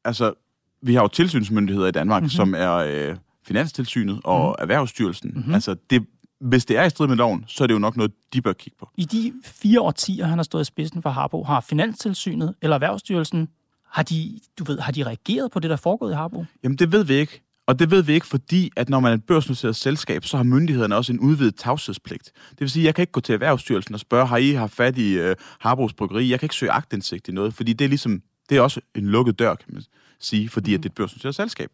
altså 0.06 0.34
vi 0.82 0.94
har 0.94 1.02
jo 1.02 1.08
tilsynsmyndigheder 1.08 1.88
i 1.88 1.92
Danmark, 1.92 2.22
mm-hmm. 2.22 2.30
som 2.30 2.54
er 2.58 2.74
øh, 2.74 3.16
Finanstilsynet 3.46 4.20
og 4.24 4.40
mm-hmm. 4.40 4.62
Erhvervsstyrelsen. 4.62 5.32
Mm-hmm. 5.36 5.54
Altså 5.54 5.76
det, 5.90 6.06
hvis 6.40 6.66
det 6.66 6.78
er 6.78 6.84
i 6.84 6.90
strid 6.90 7.08
med 7.08 7.16
loven, 7.16 7.46
så 7.48 7.64
er 7.64 7.68
det 7.68 7.74
jo 7.74 7.80
nok 7.80 7.98
noget, 7.98 8.12
de 8.34 8.42
bør 8.42 8.54
kigge 8.54 8.78
på. 8.80 8.90
I 8.98 9.06
de 9.06 9.34
fire 9.46 9.82
årtier, 9.82 10.26
han 10.26 10.38
har 10.38 10.44
stået 10.44 10.62
i 10.62 10.66
spidsen 10.66 11.02
for 11.02 11.10
Harbo, 11.10 11.44
har 11.44 11.62
Finanstilsynet 11.62 12.56
eller 12.62 12.76
Erhvervsstyrelsen 12.76 13.50
har 13.92 14.04
de, 14.04 14.40
du 14.60 14.64
ved, 14.64 14.80
har 14.80 14.92
de 14.92 15.04
reageret 15.04 15.52
på 15.52 15.60
det, 15.60 15.70
der 15.70 15.76
er 15.76 15.80
foregået 15.82 16.12
i 16.12 16.16
Harbo? 16.16 16.46
Jamen, 16.64 16.78
det 16.78 16.92
ved 16.92 17.04
vi 17.04 17.14
ikke. 17.14 17.42
Og 17.68 17.80
det 17.80 17.92
ved 17.92 18.02
vi 18.02 18.14
ikke, 18.14 18.28
fordi 18.28 18.72
at 18.76 18.90
når 18.90 19.00
man 19.00 19.12
er 19.12 19.16
et 19.16 19.24
børsnoteret 19.24 19.76
selskab, 19.76 20.26
så 20.26 20.38
har 20.38 20.44
myndighederne 20.44 20.96
også 20.96 21.14
en 21.14 21.20
udvidet 21.20 21.56
tavshedspligt. 21.56 22.32
Det 22.50 22.60
vil 22.60 22.70
sige, 22.70 22.84
at 22.84 22.86
jeg 22.86 22.96
kan 22.96 23.04
ikke 23.04 23.12
gå 23.12 23.20
til 23.20 23.34
Erhvervsstyrelsen 23.34 23.94
og 23.94 24.00
spørge, 24.00 24.28
har 24.28 24.38
I 24.38 24.52
haft 24.52 24.74
fat 24.74 24.98
i 24.98 25.30
uh, 25.30 25.36
Harbos 25.60 25.94
Bryggeri? 25.94 26.30
Jeg 26.30 26.40
kan 26.40 26.46
ikke 26.46 26.56
søge 26.56 26.72
agtindsigt 26.72 27.28
i 27.28 27.32
noget, 27.32 27.54
fordi 27.54 27.74
det 27.74 27.86
er 27.86 27.90
ligesom, 27.90 28.22
det 28.50 28.58
er 28.58 28.62
også 28.62 28.82
en 28.96 29.06
lukket 29.06 29.40
dør, 29.40 29.56
kan 29.56 29.74
man 29.74 29.84
sige, 30.20 30.50
fordi 30.50 30.72
mm. 30.72 30.76
at 30.76 30.84
det 30.84 30.90
er 30.90 30.92
et 30.92 30.96
børsnoteret 30.96 31.36
selskab. 31.36 31.72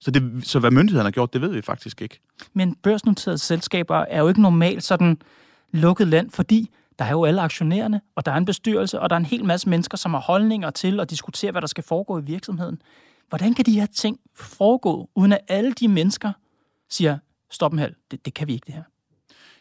Så, 0.00 0.10
det, 0.10 0.46
så 0.46 0.58
hvad 0.58 0.70
myndighederne 0.70 1.06
har 1.06 1.10
gjort, 1.10 1.32
det 1.32 1.40
ved 1.40 1.52
vi 1.52 1.62
faktisk 1.62 2.02
ikke. 2.02 2.20
Men 2.54 2.74
børsnoterede 2.82 3.38
selskaber 3.38 3.96
er 3.96 4.20
jo 4.20 4.28
ikke 4.28 4.42
normalt 4.42 4.84
sådan 4.84 5.18
lukket 5.72 6.08
land, 6.08 6.30
fordi 6.30 6.70
der 6.98 7.04
er 7.04 7.10
jo 7.10 7.24
alle 7.24 7.40
aktionærerne, 7.40 8.00
og 8.14 8.26
der 8.26 8.32
er 8.32 8.36
en 8.36 8.44
bestyrelse, 8.44 9.00
og 9.00 9.10
der 9.10 9.16
er 9.16 9.20
en 9.20 9.26
hel 9.26 9.44
masse 9.44 9.68
mennesker, 9.68 9.96
som 9.96 10.14
har 10.14 10.20
holdninger 10.20 10.70
til 10.70 11.00
at 11.00 11.10
diskutere, 11.10 11.50
hvad 11.50 11.60
der 11.60 11.66
skal 11.66 11.84
foregå 11.84 12.18
i 12.18 12.22
virksomheden. 12.22 12.82
Hvordan 13.28 13.54
kan 13.54 13.66
de 13.66 13.80
her 13.80 13.86
ting 13.86 14.20
foregå, 14.34 15.10
uden 15.14 15.32
at 15.32 15.40
alle 15.48 15.72
de 15.72 15.88
mennesker 15.88 16.32
siger, 16.90 17.18
stop 17.50 17.72
en 17.72 17.78
halv, 17.78 17.94
det, 18.10 18.24
det 18.24 18.34
kan 18.34 18.48
vi 18.48 18.52
ikke 18.52 18.66
det 18.66 18.74
her? 18.74 18.82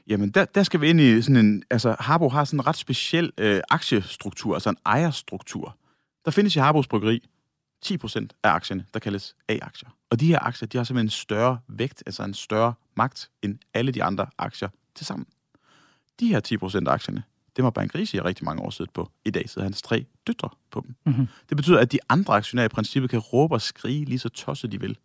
Jamen, 0.08 0.30
der, 0.30 0.46
der 0.46 0.64
skal 0.64 0.82
vi 0.82 0.90
ind 0.90 1.00
i 1.02 1.22
sådan 1.22 1.46
en... 1.46 1.64
Altså, 1.70 1.96
Harbo 2.00 2.30
har 2.30 2.44
sådan 2.44 2.60
en 2.60 2.68
ret 2.68 2.76
speciel 2.76 3.32
øh, 3.38 3.62
aktiestruktur, 3.70 4.54
altså 4.54 4.70
en 4.70 4.78
ejerstruktur. 4.86 5.78
Der 6.26 6.32
findes 6.32 6.56
i 6.56 6.60
Harbos 6.60 6.88
Bryggeri 6.88 7.24
10% 7.86 8.28
af 8.44 8.50
aktierne, 8.50 8.86
der 8.94 9.00
kaldes 9.00 9.36
A-aktier. 9.50 9.90
Og 10.10 10.20
de 10.20 10.28
her 10.28 10.40
aktier, 10.40 10.68
de 10.68 10.78
har 10.78 10.84
simpelthen 10.84 11.06
en 11.06 11.10
større 11.10 11.60
vægt, 11.68 12.04
altså 12.06 12.24
en 12.24 12.34
større 12.34 12.74
magt, 12.98 13.30
end 13.42 13.60
alle 13.74 13.92
de 13.92 14.04
andre 14.04 14.28
aktier 14.38 14.70
til 14.96 15.06
sammen 15.06 15.28
de 16.20 16.28
her 16.28 16.40
10 16.40 16.58
procent 16.58 16.88
af 16.88 16.92
aktierne, 16.92 17.24
det 17.56 17.64
var 17.64 17.70
Bank 17.70 17.92
Grise 17.92 18.18
i 18.18 18.20
rigtig 18.20 18.46
mange 18.46 18.62
år 18.62 18.70
siddet 18.70 18.94
på. 18.94 19.12
I 19.26 19.30
dag 19.30 19.50
sidder 19.50 19.66
hans 19.66 19.82
tre 19.82 20.06
døtre 20.28 20.50
på 20.72 20.82
dem. 20.82 20.96
Mm-hmm. 21.06 21.28
Det 21.50 21.58
betyder, 21.58 21.80
at 21.80 21.92
de 21.92 22.00
andre 22.10 22.34
aktionærer 22.34 22.66
i 22.66 22.70
princippet 22.70 23.10
kan 23.10 23.20
råbe 23.20 23.56
og 23.56 23.62
skrige 23.62 24.06
lige 24.06 24.20
så 24.20 24.30
tosset 24.30 24.72
de 24.72 24.80
vil. 24.80 24.98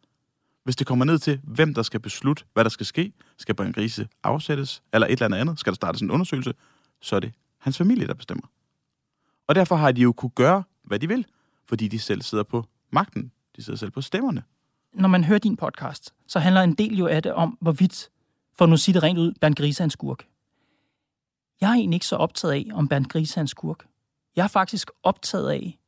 Hvis 0.65 0.77
det 0.77 0.87
kommer 0.87 1.05
ned 1.05 1.19
til, 1.19 1.41
hvem 1.43 1.75
der 1.75 1.83
skal 1.83 2.01
beslutte, 2.01 2.45
hvad 2.53 2.65
der 2.65 2.71
skal 2.71 2.87
ske, 2.87 3.13
skal 3.37 3.55
Bank 3.55 3.75
Grise 3.75 4.09
afsættes, 4.23 4.83
eller 4.93 5.07
et 5.07 5.13
eller 5.13 5.25
andet 5.25 5.39
andet, 5.39 5.59
skal 5.59 5.71
der 5.71 5.75
startes 5.75 6.03
en 6.03 6.11
undersøgelse, 6.11 6.55
så 7.01 7.17
er 7.17 7.21
det 7.21 7.33
hans 7.59 7.79
familie, 7.79 8.07
der 8.07 8.15
bestemmer. 8.15 8.47
Og 9.47 9.55
derfor 9.55 9.77
har 9.77 9.93
de 9.93 10.01
jo 10.01 10.13
kunne 10.13 10.31
gøre, 10.31 10.63
hvad 10.83 10.99
de 10.99 11.09
vil, 11.09 11.27
fordi 11.69 11.89
de 11.89 11.99
selv 11.99 12.23
sidder 12.23 12.45
på 12.45 12.65
magten. 12.91 13.33
De 13.57 13.63
sidder 13.63 13.79
selv 13.79 13.91
på 13.91 14.01
stemmerne. 14.01 14.43
Når 14.95 15.09
man 15.09 15.25
hører 15.25 15.39
din 15.39 15.57
podcast, 15.57 16.15
så 16.27 16.39
handler 16.39 16.63
en 16.63 16.75
del 16.75 16.99
jo 16.99 17.07
af 17.07 17.23
det 17.23 17.33
om, 17.33 17.59
hvorvidt, 17.61 18.11
for 18.59 18.67
nu 18.67 18.77
sige 18.77 18.95
det 18.95 19.03
rent 19.03 19.19
ud, 19.19 19.33
Bernd 19.41 19.55
Grise 19.55 19.83
er 19.83 19.85
en 19.85 19.91
skurk. 19.91 20.25
Jeg 21.61 21.71
er 21.71 21.75
egentlig 21.75 21.97
ikke 21.97 22.07
så 22.07 22.17
optaget 22.17 22.55
af, 22.55 22.67
om 22.73 22.89
Bernd 22.89 23.07
Gris 23.07 23.37
er 23.37 23.41
en 23.41 23.49
skurk. 23.49 23.87
Jeg 24.37 24.45
er 24.45 24.49
faktisk 24.49 24.91
optaget 25.03 25.51
af, 25.51 25.79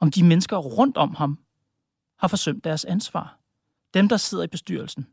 om 0.00 0.10
de 0.10 0.24
mennesker 0.24 0.56
rundt 0.56 0.96
om 0.96 1.14
ham 1.14 1.38
har 2.18 2.28
forsømt 2.28 2.64
deres 2.64 2.84
ansvar. 2.84 3.38
Dem, 3.94 4.08
der 4.08 4.16
sidder 4.16 4.44
i 4.44 4.46
bestyrelsen. 4.46 5.06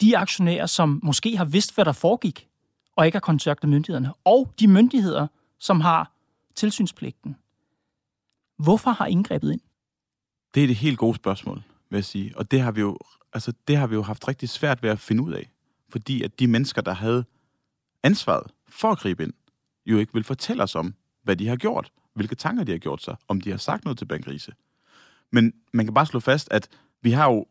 De 0.00 0.18
aktionærer, 0.18 0.66
som 0.66 1.00
måske 1.02 1.36
har 1.36 1.44
vidst, 1.44 1.74
hvad 1.74 1.84
der 1.84 1.92
foregik, 1.92 2.48
og 2.96 3.06
ikke 3.06 3.16
har 3.16 3.20
kontaktet 3.20 3.70
myndighederne. 3.70 4.12
Og 4.24 4.52
de 4.60 4.68
myndigheder, 4.68 5.26
som 5.58 5.80
har 5.80 6.12
tilsynspligten. 6.54 7.36
Hvorfor 8.58 8.90
har 8.90 9.06
indgrebet 9.06 9.52
ind? 9.52 9.60
Det 10.54 10.62
er 10.62 10.66
det 10.66 10.76
helt 10.76 10.98
gode 10.98 11.14
spørgsmål, 11.14 11.62
vil 11.90 11.96
jeg 11.96 12.04
sige. 12.04 12.38
Og 12.38 12.50
det 12.50 12.60
har 12.60 12.72
vi 12.72 12.80
jo, 12.80 12.98
altså, 13.32 13.52
det 13.68 13.76
har 13.76 13.86
vi 13.86 13.94
jo 13.94 14.02
haft 14.02 14.28
rigtig 14.28 14.48
svært 14.48 14.82
ved 14.82 14.90
at 14.90 14.98
finde 14.98 15.22
ud 15.22 15.32
af. 15.32 15.50
Fordi 15.88 16.22
at 16.22 16.38
de 16.38 16.46
mennesker, 16.46 16.82
der 16.82 16.92
havde 16.92 17.24
ansvaret 18.02 18.50
for 18.68 18.90
at 18.92 18.98
gribe 18.98 19.22
ind, 19.22 19.32
jo 19.86 19.98
ikke 19.98 20.12
vil 20.12 20.24
fortælle 20.24 20.62
os 20.62 20.74
om, 20.74 20.94
hvad 21.22 21.36
de 21.36 21.48
har 21.48 21.56
gjort, 21.56 21.92
hvilke 22.14 22.34
tanker 22.34 22.64
de 22.64 22.72
har 22.72 22.78
gjort 22.78 23.02
sig, 23.02 23.16
om 23.28 23.40
de 23.40 23.50
har 23.50 23.56
sagt 23.56 23.84
noget 23.84 23.98
til 23.98 24.04
Bankrise. 24.04 24.52
Men 25.30 25.52
man 25.72 25.86
kan 25.86 25.94
bare 25.94 26.06
slå 26.06 26.20
fast, 26.20 26.48
at 26.50 26.68
vi 27.02 27.10
har 27.10 27.24
jo 27.24 27.46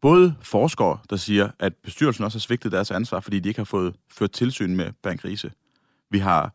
både 0.00 0.34
forskere, 0.42 0.98
der 1.10 1.16
siger, 1.16 1.50
at 1.58 1.76
bestyrelsen 1.76 2.24
også 2.24 2.38
har 2.38 2.40
svigtet 2.40 2.72
deres 2.72 2.90
ansvar, 2.90 3.20
fordi 3.20 3.40
de 3.40 3.48
ikke 3.48 3.60
har 3.60 3.64
fået 3.64 3.96
ført 4.10 4.30
tilsyn 4.30 4.76
med 4.76 4.92
Bankrise. 5.02 5.52
Vi 6.10 6.18
har 6.18 6.52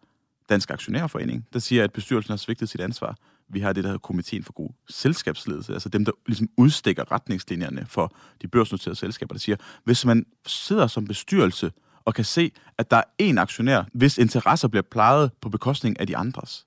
Dansk 0.50 0.72
Aktionærforening, 0.72 1.48
der 1.54 1.60
siger, 1.60 1.84
at 1.84 1.94
bestyrelsen 1.94 2.32
har 2.32 2.38
svigtet 2.38 2.70
sit 2.70 2.82
ansvar. 2.82 3.18
Vi 3.50 3.60
har 3.60 3.74
det, 3.74 3.84
der 3.84 3.90
hedder 3.90 4.00
Komiteen 4.00 4.44
for 4.44 4.54
God 4.54 4.70
Selskabsledelse, 4.90 5.74
altså 5.74 5.90
dem, 5.90 6.06
der 6.06 6.12
ligesom 6.26 6.50
udstikker 6.58 7.12
retningslinjerne 7.12 7.86
for 7.86 8.16
de 8.42 8.48
børsnoterede 8.48 8.96
selskaber, 8.96 9.34
der 9.34 9.40
siger, 9.40 9.58
hvis 9.84 10.06
man 10.06 10.26
sidder 10.46 10.88
som 10.88 11.06
bestyrelse 11.08 11.72
og 12.06 12.14
kan 12.14 12.26
se, 12.26 12.52
at 12.78 12.92
der 12.92 12.98
er 12.98 13.04
én 13.22 13.40
aktionær, 13.40 13.84
hvis 13.94 14.18
interesser 14.18 14.68
bliver 14.68 14.84
plejet 14.92 15.32
på 15.42 15.50
bekostning 15.50 16.00
af 16.00 16.08
de 16.08 16.18
andres, 16.18 16.66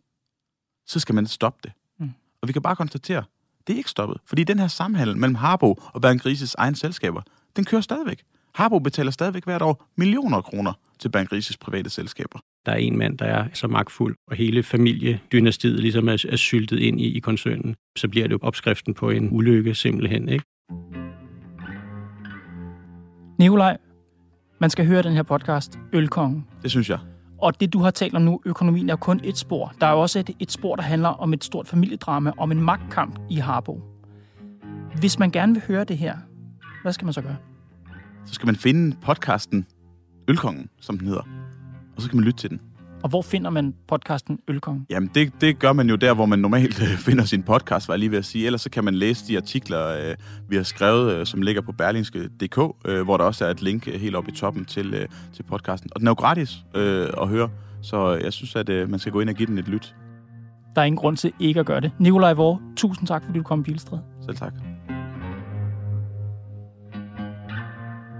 så 0.86 1.00
skal 1.00 1.14
man 1.14 1.26
stoppe 1.26 1.58
det. 1.62 1.72
Mm. 1.98 2.10
Og 2.42 2.48
vi 2.48 2.52
kan 2.52 2.62
bare 2.62 2.76
konstatere, 2.76 3.24
det 3.66 3.72
er 3.72 3.76
ikke 3.76 3.90
stoppet. 3.90 4.18
Fordi 4.26 4.44
den 4.44 4.58
her 4.58 4.68
samhandel 4.68 5.16
mellem 5.16 5.34
Harbo 5.34 5.74
og 5.92 6.00
Bernd 6.00 6.20
Grises 6.20 6.54
egen 6.54 6.74
selskaber, 6.74 7.22
den 7.56 7.64
kører 7.64 7.80
stadigvæk. 7.80 8.22
Harbo 8.54 8.78
betaler 8.78 9.10
stadigvæk 9.10 9.44
hvert 9.44 9.62
år 9.62 9.84
millioner 9.96 10.36
af 10.36 10.44
kroner 10.44 10.72
til 10.98 11.08
Bernd 11.08 11.28
Grises 11.28 11.56
private 11.56 11.90
selskaber. 11.90 12.38
Der 12.66 12.72
er 12.72 12.76
en 12.76 12.98
mand, 12.98 13.18
der 13.18 13.24
er 13.24 13.48
så 13.52 13.68
magtfuld, 13.68 14.16
og 14.26 14.36
hele 14.36 14.62
familiedynastiet 14.62 15.80
ligesom 15.80 16.08
er, 16.08 16.24
er 16.28 16.36
syltet 16.36 16.78
ind 16.78 17.00
i, 17.00 17.16
i 17.16 17.20
koncernen. 17.20 17.76
Så 17.96 18.08
bliver 18.08 18.26
det 18.26 18.32
jo 18.32 18.38
opskriften 18.42 18.94
på 18.94 19.10
en 19.10 19.28
ulykke 19.32 19.74
simpelthen, 19.74 20.28
ikke? 20.28 20.44
Nikolaj, 23.38 23.76
man 24.58 24.70
skal 24.70 24.86
høre 24.86 25.02
den 25.02 25.12
her 25.12 25.22
podcast, 25.22 25.78
Ølkongen. 25.92 26.46
Det 26.62 26.70
synes 26.70 26.90
jeg. 26.90 26.98
Og 27.38 27.60
det, 27.60 27.72
du 27.72 27.78
har 27.78 27.90
talt 27.90 28.14
om 28.14 28.22
nu, 28.22 28.40
økonomien 28.44 28.90
er 28.90 28.96
kun 28.96 29.20
et 29.24 29.38
spor. 29.38 29.72
Der 29.80 29.86
er 29.86 29.92
også 29.92 30.18
et, 30.18 30.30
et 30.40 30.52
spor, 30.52 30.76
der 30.76 30.82
handler 30.82 31.08
om 31.08 31.32
et 31.32 31.44
stort 31.44 31.68
familiedrama, 31.68 32.32
om 32.36 32.52
en 32.52 32.60
magtkamp 32.60 33.18
i 33.30 33.36
Harbo. 33.36 33.82
Hvis 35.00 35.18
man 35.18 35.30
gerne 35.30 35.52
vil 35.52 35.62
høre 35.68 35.84
det 35.84 35.98
her, 35.98 36.16
hvad 36.82 36.92
skal 36.92 37.04
man 37.04 37.12
så 37.12 37.22
gøre? 37.22 37.36
Så 38.26 38.34
skal 38.34 38.46
man 38.46 38.56
finde 38.56 38.96
podcasten 39.02 39.66
Ølkongen, 40.28 40.68
som 40.80 40.98
den 40.98 41.06
hedder. 41.08 41.22
Og 41.96 42.02
så 42.02 42.08
kan 42.08 42.16
man 42.16 42.24
lytte 42.24 42.38
til 42.38 42.50
den. 42.50 42.60
Og 43.02 43.08
hvor 43.08 43.22
finder 43.22 43.50
man 43.50 43.74
podcasten 43.88 44.38
Ølkong? 44.48 44.86
Jamen, 44.90 45.10
det, 45.14 45.32
det 45.40 45.58
gør 45.58 45.72
man 45.72 45.88
jo 45.88 45.96
der, 45.96 46.14
hvor 46.14 46.26
man 46.26 46.38
normalt 46.38 46.82
øh, 46.82 46.98
finder 47.08 47.24
sin 47.24 47.42
podcast, 47.42 47.88
var 47.88 47.94
jeg 47.94 47.98
lige 47.98 48.10
ved 48.10 48.18
at 48.18 48.24
sige. 48.24 48.46
Ellers 48.46 48.60
så 48.60 48.70
kan 48.70 48.84
man 48.84 48.94
læse 48.94 49.26
de 49.26 49.36
artikler, 49.36 49.86
øh, 49.86 50.14
vi 50.48 50.56
har 50.56 50.62
skrevet, 50.62 51.12
øh, 51.12 51.26
som 51.26 51.42
ligger 51.42 51.62
på 51.62 51.72
berlingske.dk, 51.72 52.58
øh, 52.84 53.02
hvor 53.02 53.16
der 53.16 53.24
også 53.24 53.44
er 53.46 53.50
et 53.50 53.62
link 53.62 53.88
øh, 53.88 53.94
helt 53.94 54.16
oppe 54.16 54.30
i 54.30 54.34
toppen 54.34 54.64
til, 54.64 54.94
øh, 54.94 55.08
til 55.32 55.42
podcasten. 55.42 55.90
Og 55.94 56.00
den 56.00 56.06
er 56.06 56.10
jo 56.10 56.14
gratis 56.14 56.58
øh, 56.74 57.08
at 57.22 57.28
høre, 57.28 57.48
så 57.82 58.12
jeg 58.24 58.32
synes, 58.32 58.56
at 58.56 58.68
øh, 58.68 58.90
man 58.90 58.98
skal 58.98 59.12
gå 59.12 59.20
ind 59.20 59.30
og 59.30 59.34
give 59.34 59.46
den 59.46 59.58
et 59.58 59.68
lyt. 59.68 59.94
Der 60.74 60.80
er 60.80 60.86
ingen 60.86 60.96
grund 60.96 61.16
til 61.16 61.32
ikke 61.40 61.60
at 61.60 61.66
gøre 61.66 61.80
det. 61.80 61.92
Nikolaj 61.98 62.32
Vore, 62.32 62.58
tusind 62.76 63.08
tak, 63.08 63.24
fordi 63.24 63.38
du 63.38 63.44
kom 63.44 63.60
i 63.60 63.62
Pilestræde. 63.62 64.02
Selv 64.24 64.36
tak. 64.36 64.52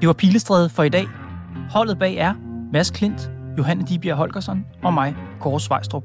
Det 0.00 0.06
var 0.06 0.12
Pilestræde 0.12 0.68
for 0.68 0.82
i 0.82 0.88
dag. 0.88 1.06
Holdet 1.70 1.98
bag 1.98 2.14
er 2.14 2.34
Mads 2.72 2.90
Klint, 2.90 3.30
Johanne 3.58 3.84
Dibjerg 3.84 4.16
Holgersen 4.16 4.66
og 4.82 4.94
mig, 4.94 5.16
Kåre 5.40 5.60
Svejstrup. 5.60 6.04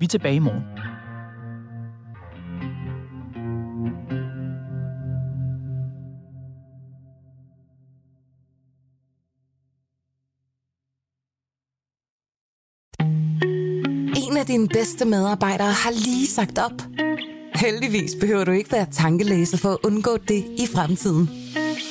Vi 0.00 0.04
er 0.04 0.08
tilbage 0.08 0.34
i 0.34 0.38
morgen. 0.38 0.62
En 14.30 14.36
af 14.36 14.46
dine 14.46 14.68
bedste 14.68 15.04
medarbejdere 15.04 15.72
har 15.72 15.90
lige 15.90 16.26
sagt 16.26 16.58
op. 16.58 16.82
Heldigvis 17.54 18.10
behøver 18.20 18.44
du 18.44 18.50
ikke 18.50 18.72
være 18.72 18.86
tankelæser 18.90 19.58
for 19.58 19.68
at 19.68 19.78
undgå 19.84 20.16
det 20.28 20.44
i 20.58 20.66
fremtiden. 20.74 21.39